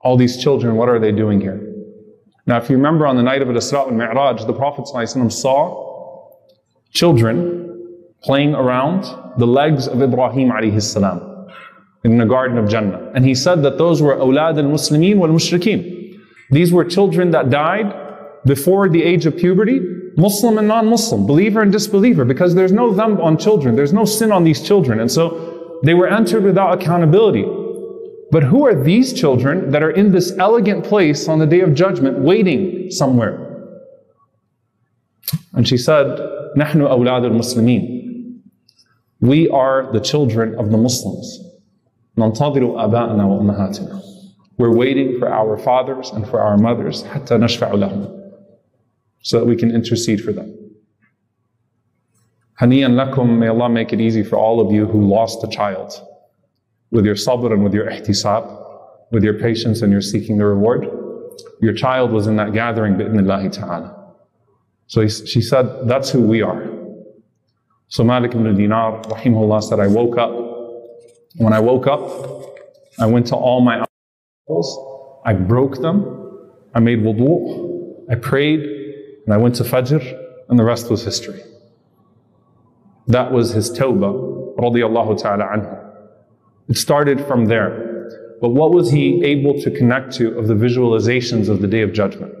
All 0.00 0.16
these 0.16 0.42
children, 0.42 0.74
what 0.76 0.88
are 0.88 0.98
they 0.98 1.12
doing 1.12 1.40
here? 1.40 1.67
Now, 2.48 2.56
if 2.56 2.70
you 2.70 2.76
remember 2.76 3.06
on 3.06 3.16
the 3.16 3.22
night 3.22 3.42
of 3.42 3.48
Al-Isra 3.50 3.88
al-Mi'raj, 3.88 4.46
the 4.46 4.54
Prophet 4.54 4.88
saw 5.30 6.32
children 6.92 7.36
playing 8.22 8.54
around 8.54 9.04
the 9.36 9.46
legs 9.46 9.86
of 9.86 10.00
Ibrahim 10.00 10.48
alayhi 10.50 10.82
salam 10.82 11.46
in 12.04 12.16
the 12.16 12.24
Garden 12.24 12.56
of 12.56 12.66
Jannah. 12.66 13.12
And 13.14 13.22
he 13.22 13.34
said 13.34 13.62
that 13.64 13.76
those 13.76 14.00
were 14.00 14.16
awlad 14.16 14.56
al-Muslimin 14.56 15.16
wal-Mushrikeen. 15.18 16.18
These 16.50 16.72
were 16.72 16.86
children 16.86 17.32
that 17.32 17.50
died 17.50 17.92
before 18.46 18.88
the 18.88 19.02
age 19.02 19.26
of 19.26 19.36
puberty 19.36 19.80
Muslim 20.16 20.56
and 20.56 20.66
non-Muslim, 20.66 21.26
believer 21.26 21.60
and 21.60 21.70
disbeliever, 21.70 22.24
because 22.24 22.54
there's 22.54 22.72
no 22.72 22.90
dhanb 22.92 23.22
on 23.22 23.36
children, 23.36 23.76
there's 23.76 23.92
no 23.92 24.06
sin 24.06 24.32
on 24.32 24.42
these 24.42 24.66
children. 24.66 25.00
And 25.00 25.12
so 25.12 25.78
they 25.84 25.92
were 25.92 26.08
entered 26.08 26.44
without 26.44 26.80
accountability. 26.80 27.44
But 28.33 28.43
who 28.43 28.65
are 28.65 28.73
these 28.73 29.13
children 29.13 29.69
that 29.69 29.83
are 29.83 29.91
in 29.91 30.11
this 30.11 30.31
elegant 30.39 30.83
place 30.83 31.27
on 31.27 31.37
the 31.37 31.45
day 31.45 31.59
of 31.61 31.75
judgment, 31.75 32.17
waiting 32.19 32.89
somewhere? 32.89 33.37
And 35.53 35.67
she 35.67 35.77
said, 35.77 36.17
نحن 36.57 36.81
أولاد 36.81 37.25
المسلمين. 37.25 38.39
We 39.21 39.49
are 39.49 39.91
the 39.93 39.99
children 39.99 40.55
of 40.55 40.71
the 40.71 40.77
Muslims. 40.77 41.41
ننتظر 42.17 42.75
آباءنا 42.75 43.23
وأمهاتنا. 43.23 44.01
We're 44.57 44.75
waiting 44.75 45.19
for 45.19 45.31
our 45.31 45.55
fathers 45.55 46.09
and 46.09 46.27
for 46.27 46.41
our 46.41 46.57
mothers 46.57 47.03
حتى 47.03 47.37
نشفع 47.37 47.71
لهم 47.71 48.19
so 49.21 49.39
that 49.39 49.45
we 49.45 49.55
can 49.55 49.69
intercede 49.69 50.21
for 50.21 50.31
them. 50.31 50.57
Haniyan 52.59 52.93
lakum, 52.93 53.37
may 53.37 53.47
Allah 53.47 53.69
make 53.69 53.93
it 53.93 54.01
easy 54.01 54.23
for 54.23 54.37
all 54.37 54.59
of 54.59 54.71
you 54.71 54.87
who 54.87 55.01
lost 55.01 55.43
a 55.43 55.47
child 55.47 56.01
with 56.90 57.04
your 57.04 57.14
sabr 57.14 57.52
and 57.52 57.62
with 57.62 57.74
your 57.74 57.86
ihtisab, 57.86 58.64
with 59.10 59.22
your 59.22 59.34
patience 59.34 59.82
and 59.82 59.92
your 59.92 60.00
seeking 60.00 60.38
the 60.38 60.46
reward. 60.46 60.88
Your 61.60 61.72
child 61.72 62.12
was 62.12 62.26
in 62.26 62.36
that 62.36 62.52
gathering, 62.52 62.94
bi'idhnillahi 62.94 63.52
ta'ala. 63.52 64.14
So 64.86 65.02
he, 65.02 65.08
she 65.08 65.40
said, 65.40 65.86
that's 65.86 66.10
who 66.10 66.22
we 66.22 66.42
are. 66.42 66.66
So 67.88 68.04
Malik 68.04 68.34
ibn 68.34 68.54
Dinar, 68.56 69.02
rahimahullah, 69.02 69.62
said, 69.62 69.80
I 69.80 69.86
woke 69.86 70.18
up. 70.18 70.32
When 71.36 71.52
I 71.52 71.60
woke 71.60 71.86
up, 71.86 72.00
I 72.98 73.06
went 73.06 73.26
to 73.28 73.36
all 73.36 73.60
my 73.60 73.84
idols, 74.46 74.78
I 75.24 75.34
broke 75.34 75.80
them, 75.80 76.50
I 76.74 76.80
made 76.80 77.00
wudu, 77.00 78.04
I 78.10 78.16
prayed, 78.16 78.60
and 79.24 79.32
I 79.32 79.36
went 79.36 79.54
to 79.56 79.62
Fajr, 79.62 80.02
and 80.48 80.58
the 80.58 80.64
rest 80.64 80.90
was 80.90 81.04
history. 81.04 81.40
That 83.06 83.30
was 83.30 83.52
his 83.52 83.70
tawbah, 83.70 84.56
radiallahu 84.56 85.22
ta'ala 85.22 85.44
anhu. 85.44 85.77
It 86.68 86.76
started 86.76 87.24
from 87.26 87.46
there. 87.46 87.88
But 88.40 88.50
what 88.50 88.72
was 88.72 88.90
he 88.90 89.24
able 89.24 89.60
to 89.62 89.70
connect 89.70 90.12
to 90.16 90.38
of 90.38 90.46
the 90.46 90.54
visualizations 90.54 91.48
of 91.48 91.60
the 91.60 91.66
Day 91.66 91.82
of 91.82 91.92
Judgment? 91.92 92.34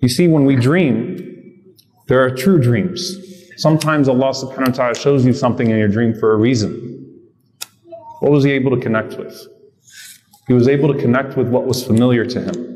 You 0.00 0.08
see, 0.08 0.26
when 0.26 0.44
we 0.44 0.56
dream, 0.56 1.76
there 2.08 2.24
are 2.24 2.30
true 2.30 2.60
dreams. 2.60 3.16
Sometimes 3.56 4.08
Allah 4.08 4.30
subhanahu 4.30 4.68
wa 4.68 4.74
ta'ala 4.74 4.94
shows 4.94 5.24
you 5.24 5.32
something 5.32 5.70
in 5.70 5.76
your 5.76 5.88
dream 5.88 6.14
for 6.14 6.32
a 6.32 6.36
reason. 6.36 7.20
What 8.20 8.32
was 8.32 8.42
he 8.42 8.50
able 8.52 8.74
to 8.74 8.80
connect 8.80 9.16
with? 9.18 9.46
He 10.46 10.54
was 10.54 10.66
able 10.66 10.92
to 10.92 10.98
connect 10.98 11.36
with 11.36 11.48
what 11.48 11.66
was 11.66 11.84
familiar 11.84 12.24
to 12.24 12.40
him. 12.40 12.69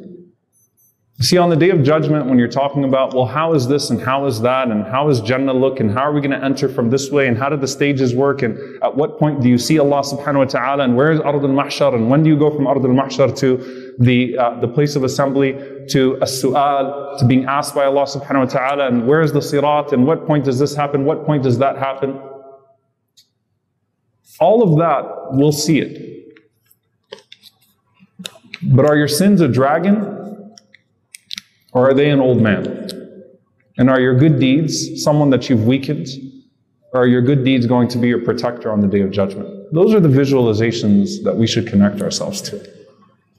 See, 1.21 1.39
on 1.39 1.49
the 1.49 1.57
day 1.57 1.71
of 1.71 1.85
judgment, 1.85 2.27
when 2.27 2.41
you're 2.41 2.49
talking 2.49 2.83
about, 2.83 3.15
well, 3.15 3.25
how 3.25 3.55
is 3.55 3.69
this 3.69 3.91
and 3.91 4.01
how 4.01 4.27
is 4.27 4.41
that 4.41 4.69
and 4.69 4.85
how 4.85 5.09
is 5.11 5.21
Jannah 5.21 5.53
look 5.53 5.79
and 5.79 5.93
how 5.93 6.01
are 6.01 6.13
we 6.13 6.21
going 6.21 6.33
to 6.33 6.45
enter 6.45 6.69
from 6.69 6.91
this 6.91 7.09
way 7.13 7.29
and 7.29 7.39
how 7.39 7.49
do 7.49 7.57
the 7.57 7.69
stages 7.69 8.17
work 8.17 8.43
and 8.43 8.59
at 8.83 8.97
what 8.97 9.17
point 9.17 9.41
do 9.41 9.49
you 9.49 9.57
see 9.57 9.79
Allah 9.79 10.01
subhanahu 10.01 10.39
wa 10.39 10.45
ta'ala 10.45 10.83
and 10.83 10.97
where 10.97 11.13
is 11.13 11.21
Ard 11.21 11.37
al-Mahshar 11.37 11.95
and 11.95 12.11
when 12.11 12.25
do 12.25 12.31
you 12.31 12.37
go 12.37 12.51
from 12.51 12.67
Ard 12.67 12.79
al-Mahshar 12.79 13.37
to 13.39 13.95
the, 14.01 14.37
uh, 14.37 14.59
the 14.59 14.67
place 14.67 14.97
of 14.97 15.05
assembly 15.05 15.53
to 15.91 16.21
as-su'al, 16.21 17.17
to 17.21 17.27
being 17.27 17.45
asked 17.45 17.77
by 17.77 17.85
Allah 17.85 18.07
subhanahu 18.07 18.47
wa 18.47 18.47
ta'ala 18.47 18.89
and 18.89 19.07
where 19.07 19.21
is 19.21 19.33
the 19.33 19.41
sirat 19.41 19.93
and 19.93 20.05
what 20.09 20.27
point 20.27 20.45
does 20.45 20.59
this 20.59 20.75
happen, 20.75 21.05
what 21.05 21.25
point 21.25 21.45
does 21.45 21.59
that 21.59 21.79
happen? 21.79 22.21
All 24.41 24.65
of 24.65 24.81
that, 24.81 25.29
we'll 25.31 25.53
see 25.53 25.79
it. 25.79 26.35
But 28.65 28.85
are 28.85 28.97
your 28.97 29.07
sins 29.07 29.41
a 29.41 29.47
dragon 29.47 30.24
or 31.75 31.91
are 31.91 31.95
they 31.95 32.11
an 32.11 32.21
old 32.21 32.41
man? 32.41 32.91
And 33.77 33.91
are 33.91 34.01
your 34.01 34.17
good 34.17 34.39
deeds 34.39 35.03
someone 35.03 35.31
that 35.31 35.51
you've 35.51 35.67
weakened? 35.67 36.07
Or 36.93 37.03
are 37.03 37.07
your 37.09 37.23
good 37.23 37.45
deeds 37.45 37.67
going 37.67 37.89
to 37.89 37.99
be 37.99 38.07
your 38.07 38.21
protector 38.21 38.71
on 38.71 38.81
the 38.81 38.87
day 38.87 39.01
of 39.01 39.11
judgment? 39.11 39.49
Those 39.73 39.93
are 39.93 40.01
the 40.01 40.09
visualizations 40.09 41.25
that 41.25 41.37
we 41.37 41.49
should 41.49 41.67
connect 41.67 42.01
ourselves 42.01 42.41
to. 42.43 42.65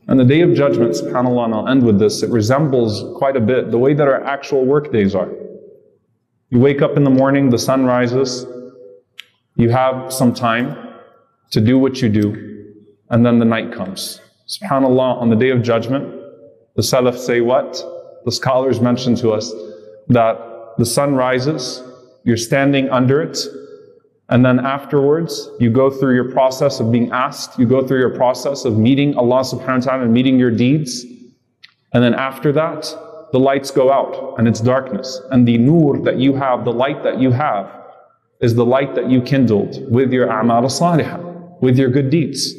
And 0.08 0.20
the 0.20 0.26
day 0.26 0.42
of 0.42 0.54
judgment, 0.54 0.92
subhanAllah, 0.92 1.46
and 1.46 1.56
I'll 1.56 1.68
end 1.70 1.84
with 1.84 1.98
this, 1.98 2.22
it 2.22 2.30
resembles 2.30 3.18
quite 3.18 3.38
a 3.38 3.40
bit 3.40 3.72
the 3.72 3.78
way 3.78 3.94
that 3.94 4.08
our 4.08 4.22
actual 4.26 4.66
work 4.66 4.92
days 4.92 5.16
are. 5.16 5.32
You 6.50 6.60
wake 6.60 6.82
up 6.82 6.98
in 6.98 7.06
the 7.06 7.10
morning, 7.10 7.50
the 7.50 7.58
sun 7.58 7.86
rises, 7.86 8.46
you 9.56 9.70
have 9.70 10.12
some 10.12 10.34
time 10.34 10.76
to 11.52 11.62
do 11.62 11.80
what 11.80 12.02
you 12.02 12.10
do, 12.10 12.76
and 13.10 13.26
then 13.26 13.40
the 13.40 13.46
night 13.46 13.72
comes. 13.72 14.20
SubhanAllah, 14.50 15.22
on 15.22 15.30
the 15.30 15.36
day 15.36 15.50
of 15.50 15.64
judgment, 15.64 16.14
the 16.76 16.82
Salaf 16.82 17.18
say 17.18 17.40
what? 17.40 17.82
The 18.26 18.32
scholars 18.32 18.82
mention 18.82 19.16
to 19.16 19.32
us 19.32 19.54
that 20.08 20.76
the 20.78 20.86
sun 20.86 21.16
rises, 21.16 21.84
you're 22.24 22.38
standing 22.38 22.90
under 22.90 23.22
it, 23.22 23.38
and 24.30 24.44
then 24.44 24.60
afterwards, 24.60 25.50
you 25.60 25.70
go 25.70 25.92
through 25.92 26.16
your 26.16 26.32
process 26.32 26.80
of 26.80 26.92
being 26.92 27.12
asked, 27.12 27.60
you 27.60 27.68
go 27.68 27.86
through 27.86 28.00
your 28.00 28.16
process 28.16 28.66
of 28.66 28.78
meeting 28.78 29.16
Allah 29.16 29.42
subhanahu 29.42 29.86
wa 29.86 29.92
ta'ala 29.92 30.04
and 30.04 30.14
meeting 30.14 30.40
your 30.40 30.50
deeds. 30.50 31.06
And 31.94 32.04
then 32.04 32.16
after 32.16 32.52
that, 32.54 32.94
the 33.32 33.40
lights 33.40 33.70
go 33.70 33.92
out 33.92 34.36
and 34.40 34.48
it's 34.48 34.60
darkness. 34.60 35.22
And 35.30 35.48
the 35.48 35.60
nur 35.60 36.00
that 36.00 36.18
you 36.18 36.34
have, 36.34 36.66
the 36.66 36.74
light 36.74 37.04
that 37.04 37.20
you 37.20 37.32
have, 37.32 37.70
is 38.42 38.56
the 38.56 38.66
light 38.66 38.96
that 38.96 39.10
you 39.10 39.22
kindled 39.22 39.92
with 39.92 40.12
your 40.12 40.28
a'mal 40.28 40.64
salihah, 40.66 41.62
with 41.62 41.78
your 41.78 41.90
good 41.90 42.10
deeds. 42.10 42.54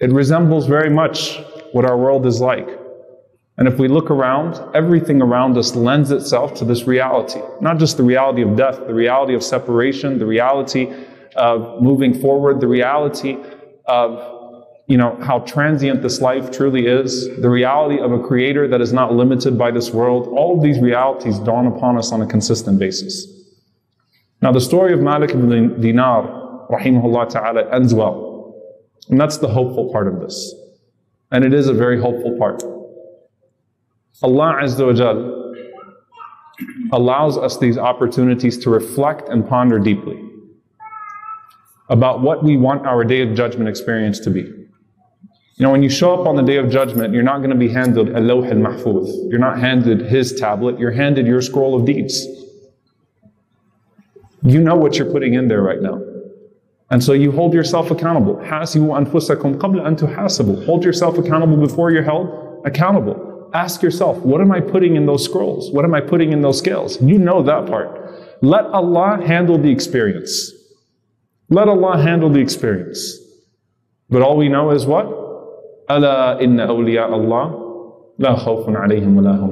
It 0.00 0.10
resembles 0.10 0.66
very 0.66 0.90
much 0.90 1.38
what 1.72 1.84
our 1.84 1.98
world 1.98 2.24
is 2.24 2.40
like. 2.40 2.68
And 3.58 3.66
if 3.66 3.78
we 3.78 3.88
look 3.88 4.10
around, 4.10 4.60
everything 4.74 5.20
around 5.20 5.58
us 5.58 5.74
lends 5.74 6.12
itself 6.12 6.54
to 6.54 6.64
this 6.64 6.84
reality. 6.84 7.40
Not 7.60 7.78
just 7.78 7.96
the 7.96 8.04
reality 8.04 8.42
of 8.42 8.56
death, 8.56 8.78
the 8.86 8.94
reality 8.94 9.34
of 9.34 9.42
separation, 9.42 10.18
the 10.20 10.26
reality 10.26 10.92
of 11.34 11.82
moving 11.82 12.18
forward, 12.20 12.60
the 12.60 12.68
reality 12.68 13.36
of 13.86 14.36
you 14.86 14.96
know 14.96 15.18
how 15.20 15.40
transient 15.40 16.00
this 16.00 16.20
life 16.22 16.50
truly 16.50 16.86
is, 16.86 17.28
the 17.42 17.50
reality 17.50 18.00
of 18.00 18.10
a 18.10 18.20
creator 18.20 18.66
that 18.68 18.80
is 18.80 18.92
not 18.92 19.12
limited 19.12 19.58
by 19.58 19.70
this 19.70 19.90
world. 19.90 20.28
All 20.28 20.56
of 20.56 20.62
these 20.62 20.78
realities 20.80 21.38
dawn 21.40 21.66
upon 21.66 21.98
us 21.98 22.10
on 22.10 22.22
a 22.22 22.26
consistent 22.26 22.78
basis. 22.78 23.26
Now 24.40 24.52
the 24.52 24.60
story 24.60 24.94
of 24.94 25.00
Malik 25.00 25.30
ibn 25.30 25.80
Dinar, 25.80 26.68
rahimahullah 26.70 27.28
ta'ala, 27.28 27.70
ends 27.74 27.92
well. 27.92 28.54
And 29.10 29.20
that's 29.20 29.38
the 29.38 29.48
hopeful 29.48 29.92
part 29.92 30.06
of 30.06 30.20
this. 30.20 30.54
And 31.32 31.44
it 31.44 31.52
is 31.52 31.68
a 31.68 31.74
very 31.74 32.00
hopeful 32.00 32.38
part. 32.38 32.62
Allah 34.22 34.60
Azza 34.62 34.86
wa 34.86 34.92
Jal 34.92 35.54
allows 36.92 37.38
us 37.38 37.58
these 37.58 37.78
opportunities 37.78 38.58
to 38.58 38.70
reflect 38.70 39.28
and 39.28 39.48
ponder 39.48 39.78
deeply 39.78 40.24
about 41.88 42.20
what 42.20 42.42
we 42.42 42.56
want 42.56 42.84
our 42.86 43.04
day 43.04 43.22
of 43.22 43.34
judgment 43.34 43.68
experience 43.68 44.18
to 44.20 44.30
be. 44.30 44.40
You 44.40 45.64
know, 45.64 45.70
when 45.70 45.82
you 45.82 45.90
show 45.90 46.20
up 46.20 46.26
on 46.26 46.36
the 46.36 46.42
day 46.42 46.56
of 46.56 46.70
judgment, 46.70 47.12
you're 47.12 47.22
not 47.22 47.38
going 47.38 47.50
to 47.50 47.56
be 47.56 47.68
handed 47.68 48.08
Alawh 48.08 48.48
al 48.48 48.58
Mahfuz. 48.58 49.30
You're 49.30 49.40
not 49.40 49.58
handed 49.58 50.02
his 50.02 50.38
tablet, 50.38 50.78
you're 50.78 50.92
handed 50.92 51.26
your 51.26 51.42
scroll 51.42 51.74
of 51.74 51.84
deeds. 51.84 52.26
You 54.42 54.60
know 54.60 54.76
what 54.76 54.96
you're 54.96 55.10
putting 55.10 55.34
in 55.34 55.48
there 55.48 55.62
right 55.62 55.82
now. 55.82 56.00
And 56.90 57.02
so 57.02 57.12
you 57.12 57.32
hold 57.32 57.52
yourself 57.52 57.90
accountable. 57.90 58.36
Hold 58.44 58.74
yourself 60.84 61.18
accountable 61.18 61.56
before 61.56 61.90
you're 61.90 62.02
held 62.02 62.62
accountable. 62.64 63.27
Ask 63.58 63.82
yourself, 63.82 64.18
what 64.18 64.40
am 64.40 64.52
I 64.52 64.60
putting 64.60 64.94
in 64.94 65.06
those 65.06 65.24
scrolls? 65.24 65.72
What 65.72 65.84
am 65.84 65.92
I 65.92 66.00
putting 66.00 66.32
in 66.32 66.42
those 66.42 66.58
scales? 66.58 67.02
You 67.02 67.18
know 67.18 67.42
that 67.42 67.66
part. 67.66 67.90
Let 68.40 68.66
Allah 68.66 69.20
handle 69.26 69.58
the 69.58 69.72
experience. 69.72 70.52
Let 71.50 71.66
Allah 71.66 72.00
handle 72.00 72.30
the 72.30 72.38
experience. 72.38 73.18
But 74.10 74.22
all 74.22 74.36
we 74.36 74.48
know 74.48 74.70
is 74.70 74.86
what? 74.86 75.06
Allah 75.88 76.38
inna 76.40 76.68
awliya 76.68 77.10
Allah 77.10 77.44
la 78.18 78.36
khawfun 78.36 78.76
alayhim 78.76 79.14
wa 79.14 79.22
lahum. 79.22 79.50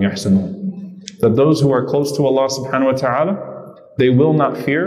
That 1.18 1.34
those 1.34 1.60
who 1.60 1.72
are 1.72 1.84
close 1.84 2.16
to 2.16 2.26
Allah 2.26 2.46
subhanahu 2.46 2.92
wa 2.92 2.98
ta'ala, 3.06 3.32
they 3.98 4.10
will 4.10 4.34
not 4.34 4.56
fear 4.56 4.84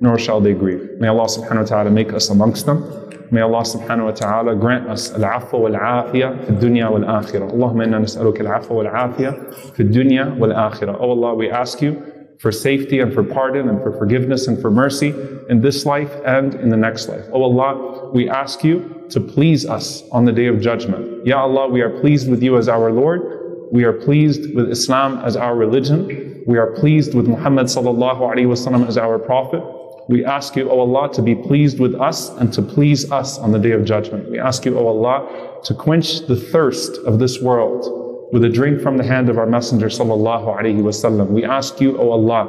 nor 0.00 0.18
shall 0.18 0.40
they 0.40 0.54
grieve. 0.54 0.98
May 0.98 1.08
Allah 1.08 1.26
subhanahu 1.26 1.60
wa 1.60 1.66
ta'ala 1.66 1.90
make 1.90 2.12
us 2.12 2.30
amongst 2.30 2.66
them. 2.66 2.82
May 3.30 3.42
Allah 3.42 3.62
subhanahu 3.62 4.06
wa 4.06 4.10
ta'ala 4.10 4.56
grant 4.56 4.88
us 4.88 5.12
al-afwa 5.12 5.60
wal-afiyah 5.60 6.46
fi 6.46 6.52
dunya 6.52 6.90
wal-akhirah. 6.90 7.52
Allahumma 7.52 7.84
inna 7.84 8.00
nas'aluka 8.00 8.40
al-afwa 8.40 8.82
wal-afiyah 8.82 9.74
fi 9.76 9.84
dunya 9.84 10.36
wal-akhirah. 10.36 10.96
Oh 10.98 11.10
Allah, 11.10 11.34
we 11.34 11.48
ask 11.50 11.80
you 11.80 12.02
for 12.40 12.50
safety 12.50 12.98
and 12.98 13.12
for 13.12 13.22
pardon 13.22 13.68
and 13.68 13.82
for 13.82 13.92
forgiveness 13.92 14.48
and 14.48 14.60
for 14.60 14.70
mercy 14.70 15.14
in 15.50 15.60
this 15.60 15.84
life 15.86 16.10
and 16.24 16.54
in 16.54 16.70
the 16.70 16.76
next 16.76 17.08
life. 17.08 17.26
Oh 17.32 17.42
Allah, 17.42 18.10
we 18.10 18.28
ask 18.28 18.64
you 18.64 19.06
to 19.10 19.20
please 19.20 19.66
us 19.66 20.02
on 20.10 20.24
the 20.24 20.32
day 20.32 20.46
of 20.46 20.60
judgment. 20.60 21.26
Ya 21.26 21.42
Allah, 21.42 21.68
we 21.68 21.82
are 21.82 21.90
pleased 22.00 22.28
with 22.30 22.42
you 22.42 22.56
as 22.56 22.68
our 22.68 22.90
Lord. 22.90 23.20
We 23.70 23.84
are 23.84 23.92
pleased 23.92 24.54
with 24.54 24.70
Islam 24.70 25.18
as 25.18 25.36
our 25.36 25.54
religion. 25.54 26.42
We 26.46 26.58
are 26.58 26.72
pleased 26.72 27.14
with 27.14 27.28
Muhammad 27.28 27.66
sallallahu 27.66 28.20
alaihi 28.20 28.48
wasallam 28.48 28.88
as 28.88 28.98
our 28.98 29.18
prophet. 29.18 29.62
We 30.10 30.24
ask 30.24 30.56
you, 30.56 30.68
O 30.68 30.80
Allah, 30.80 31.12
to 31.14 31.22
be 31.22 31.36
pleased 31.36 31.78
with 31.78 31.94
us 31.94 32.30
and 32.30 32.52
to 32.54 32.62
please 32.62 33.12
us 33.12 33.38
on 33.38 33.52
the 33.52 33.60
day 33.60 33.70
of 33.70 33.84
judgment. 33.84 34.28
We 34.28 34.40
ask 34.40 34.64
you, 34.64 34.76
O 34.76 34.88
Allah, 34.88 35.62
to 35.62 35.72
quench 35.72 36.26
the 36.26 36.34
thirst 36.34 36.98
of 37.06 37.20
this 37.20 37.40
world 37.40 38.28
with 38.32 38.42
a 38.42 38.48
drink 38.48 38.80
from 38.80 38.96
the 38.96 39.04
hand 39.04 39.28
of 39.28 39.38
our 39.38 39.46
Messenger 39.46 39.86
sallallahu 39.86 40.58
alaihi 40.58 40.82
wasallam. 40.82 41.28
We 41.28 41.44
ask 41.44 41.80
you, 41.80 41.96
O 41.96 42.10
Allah, 42.10 42.42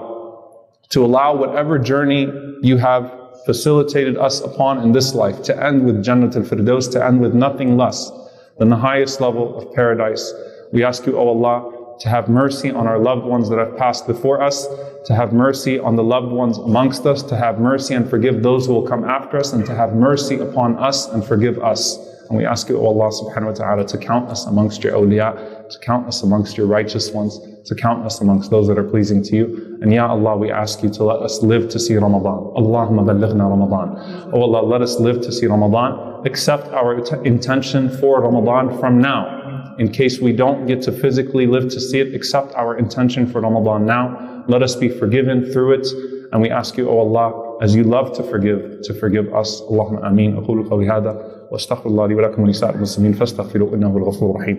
to 0.90 1.06
allow 1.06 1.36
whatever 1.36 1.78
journey 1.78 2.28
you 2.64 2.78
have 2.78 3.14
facilitated 3.46 4.18
us 4.18 4.42
upon 4.42 4.80
in 4.80 4.92
this 4.92 5.14
life 5.14 5.44
to 5.44 5.64
end 5.64 5.86
with 5.86 6.04
Jannat 6.04 6.36
al-Firdaus, 6.36 6.92
to 6.94 7.06
end 7.06 7.22
with 7.22 7.36
nothing 7.36 7.78
less 7.78 8.12
than 8.58 8.70
the 8.70 8.76
highest 8.76 9.22
level 9.22 9.56
of 9.56 9.72
paradise. 9.72 10.34
We 10.74 10.84
ask 10.84 11.06
you, 11.06 11.16
O 11.16 11.28
Allah, 11.28 11.81
to 12.02 12.10
have 12.10 12.28
mercy 12.28 12.72
on 12.72 12.88
our 12.88 12.98
loved 12.98 13.26
ones 13.26 13.48
that 13.50 13.60
have 13.60 13.78
passed 13.78 14.08
before 14.08 14.42
us, 14.42 14.68
to 15.06 15.14
have 15.14 15.34
mercy 15.34 15.78
on 15.78 15.96
the 15.96 16.04
loved 16.04 16.32
ones 16.32 16.58
amongst 16.58 17.06
us, 17.06 17.22
to 17.22 17.38
have 17.38 17.60
mercy 17.60 17.94
and 17.94 18.10
forgive 18.10 18.42
those 18.42 18.66
who 18.66 18.74
will 18.74 18.88
come 18.88 19.04
after 19.04 19.38
us, 19.38 19.54
and 19.54 19.64
to 19.68 19.76
have 19.76 19.94
mercy 19.94 20.40
upon 20.40 20.76
us 20.80 21.08
and 21.10 21.24
forgive 21.24 21.60
us. 21.60 22.00
And 22.28 22.38
we 22.40 22.46
ask 22.46 22.70
you, 22.70 22.80
O 22.80 22.88
Allah 22.88 23.12
subhanahu 23.12 23.48
wa 23.48 23.52
ta'ala, 23.52 23.86
to 23.86 23.98
count 24.00 24.30
us 24.30 24.48
amongst 24.48 24.84
your 24.84 24.94
awliya, 24.94 25.70
to 25.70 25.80
count 25.80 26.08
us 26.08 26.24
amongst 26.24 26.58
your 26.58 26.66
righteous 26.66 27.12
ones, 27.12 27.40
to 27.66 27.76
count 27.76 28.04
us 28.04 28.20
amongst 28.20 28.50
those 28.50 28.68
that 28.68 28.80
are 28.80 28.90
pleasing 28.90 29.22
to 29.22 29.36
you. 29.36 29.78
And 29.82 29.94
Ya 29.94 30.08
Allah, 30.08 30.38
we 30.38 30.50
ask 30.50 30.82
you 30.82 30.90
to 30.90 31.04
let 31.04 31.20
us 31.22 31.44
live 31.44 31.70
to 31.70 31.80
see 31.80 31.96
Ramadan. 31.96 32.52
Allahumma 32.58 33.06
ballighna 33.06 33.48
Ramadan. 33.48 34.34
O 34.34 34.42
Allah, 34.42 34.66
let 34.66 34.82
us 34.82 35.00
live 35.00 35.22
to 35.22 35.32
see 35.32 35.46
Ramadan. 35.46 36.26
Accept 36.26 36.68
our 36.70 36.98
intention 37.26 37.96
for 38.00 38.22
Ramadan 38.22 38.80
from 38.80 39.00
now 39.00 39.41
in 39.81 39.87
case 40.01 40.15
we 40.21 40.33
don't 40.33 40.67
get 40.67 40.83
to 40.83 40.93
physically 40.93 41.47
live 41.47 41.67
to 41.77 41.81
see 41.81 42.01
it, 42.01 42.15
accept 42.15 42.55
our 42.55 42.77
intention 42.77 43.27
for 43.27 43.41
Ramadan 43.41 43.87
now. 43.87 44.45
Let 44.49 44.63
us 44.63 44.75
be 44.77 44.89
forgiven 44.89 45.39
through 45.53 45.71
it. 45.79 45.87
And 46.33 46.43
we 46.43 46.51
ask 46.51 46.77
you, 46.77 46.89
O 46.89 46.99
Allah, 46.99 47.59
as 47.65 47.75
you 47.77 47.85
love 47.85 48.17
to 48.17 48.23
forgive, 48.23 48.61
to 48.83 48.93
forgive 48.95 49.27
us. 49.35 49.63
Allahumma 49.71 50.01
ameen. 50.05 50.37
أقول 50.37 50.69
قولي 50.69 50.89
هذا 50.91 51.13
واستغفر 51.53 51.87
الله 51.87 52.07
لي 52.07 52.15
ولكم 52.15 52.43
ولسائر 52.43 52.75
المسلمين 52.75 53.13
فاستغفروا 53.13 53.75
إنه 53.75 53.89
هو 53.89 53.99
الغفور 53.99 54.37
الرحيم. 54.37 54.59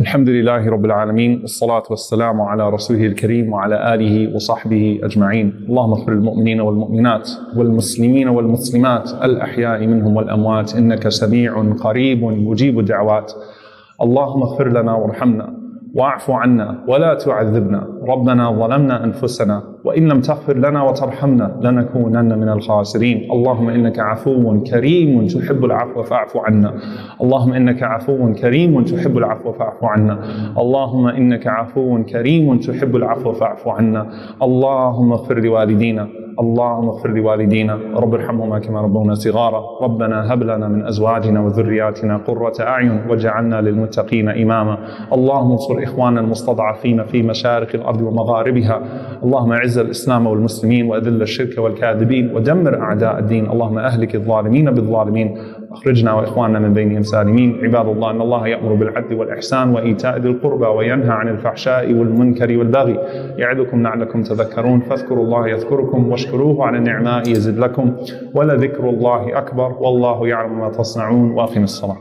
الحمد 0.00 0.28
لله 0.28 0.68
رب 0.70 0.84
العالمين 0.84 1.40
والصلاة 1.40 1.82
والسلام 1.90 2.40
على 2.40 2.70
رسوله 2.70 3.06
الكريم 3.06 3.52
وعلى 3.52 3.94
آله 3.94 4.34
وصحبه 4.34 5.00
أجمعين. 5.02 5.66
اللهم 5.68 5.92
اغفر 5.92 6.12
للمؤمنين 6.12 6.60
والمؤمنات 6.60 7.30
والمسلمين 7.56 8.28
والمسلمات 8.28 9.10
الأحياء 9.24 9.86
منهم 9.86 10.16
والأموات 10.16 10.76
إنك 10.76 11.08
سميع 11.08 11.72
قريب 11.80 12.24
مجيب 12.24 12.78
الدعوات. 12.78 13.32
اللهم 14.02 14.42
اغفر 14.42 14.68
لنا 14.68 14.94
وارحمنا. 14.94 15.57
واعف 15.94 16.30
عنا 16.30 16.84
ولا 16.88 17.14
تعذبنا. 17.14 17.88
ربنا 18.08 18.50
ظلمنا 18.50 19.04
أنفسنا 19.04 19.62
وإن 19.84 20.08
لم 20.08 20.20
تغفر 20.20 20.56
لنا 20.56 20.82
وترحمنا 20.82 21.60
لنكونن 21.62 22.38
من 22.38 22.48
الخاسرين. 22.48 23.28
اللهم 23.32 23.68
إنك 23.68 23.98
عفو 23.98 24.62
كريم 24.62 25.26
تحب 25.26 25.64
العفو 25.64 26.02
فاعف 26.02 26.36
عنا. 26.36 26.74
اللهم 27.22 27.52
إنك 27.52 27.82
عفو 27.82 28.32
كريم 28.32 28.82
تحب 28.84 29.18
العفو 29.18 29.52
فاعف 29.52 29.84
عنا. 29.84 30.18
اللهم 30.58 31.06
إنك 31.06 31.46
عفو 31.46 32.04
كريم 32.04 32.58
تحب 32.58 32.96
العفو 32.96 33.32
فاعف 33.32 33.68
عنا. 33.68 34.06
اللهم 34.42 35.12
اغفر 35.12 35.38
لوالدينا 35.40 36.08
اللهم 36.40 36.88
اغفر 36.88 37.10
لوالدينا 37.10 37.78
رب 37.96 38.14
ارحمهما 38.14 38.58
كما 38.58 38.80
ربونا 38.80 39.14
صغارا. 39.14 39.62
ربنا 39.82 40.32
هب 40.32 40.42
لنا 40.42 40.68
من 40.68 40.86
أزواجنا 40.86 41.40
وذرياتنا 41.40 42.16
قرة 42.16 42.52
أعين 42.60 43.00
واجعلنا 43.08 43.60
للمتقين 43.60 44.28
إماما. 44.28 44.78
اللهم 45.12 45.50
انصر 45.50 45.82
إخواننا 45.82 46.20
المستضعفين 46.20 47.04
في 47.04 47.22
مشارق 47.22 47.68
الأرض 47.74 48.02
ومغاربها. 48.02 48.82
اللهم 49.24 49.52
أعز 49.52 49.78
الإسلام 49.78 50.26
والمسلمين 50.26 50.86
وأذل 50.86 51.22
الشرك 51.22 51.58
والكاذبين. 51.58 52.36
ودمر 52.36 52.80
أعداء 52.80 53.18
الدين. 53.18 53.50
اللهم 53.50 53.78
أهلك 53.78 54.14
الظالمين 54.14 54.70
بالظالمين. 54.70 55.38
أخرجنا 55.72 56.12
وإخواننا 56.12 56.58
من 56.58 56.72
بينهم 56.72 57.02
سالمين 57.02 57.60
عباد 57.62 57.88
الله 57.88 58.10
إن 58.10 58.20
الله 58.20 58.48
يأمر 58.48 58.74
بالعدل 58.74 59.14
والإحسان 59.14 59.70
وإيتاء 59.70 60.18
ذي 60.18 60.28
القربى 60.28 60.66
وينهى 60.66 61.10
عن 61.10 61.28
الفحشاء 61.28 61.92
والمنكر 61.92 62.58
والبغي 62.58 62.98
يعظكم 63.36 63.82
لعلكم 63.82 64.22
تذكرون. 64.22 64.80
فاذكروا 64.80 65.24
الله 65.24 65.48
يذكركم 65.48 66.10
واشكروه 66.10 66.66
على 66.66 66.78
النعماء 66.78 67.28
يزد 67.28 67.58
لكم 67.58 67.96
ولذكر 68.34 68.88
الله 68.88 69.38
أكبر. 69.38 69.72
والله 69.72 70.28
يعلم 70.28 70.58
ما 70.58 70.68
تصنعون. 70.68 71.30
وأقم 71.30 71.62
الصلاة. 71.62 71.96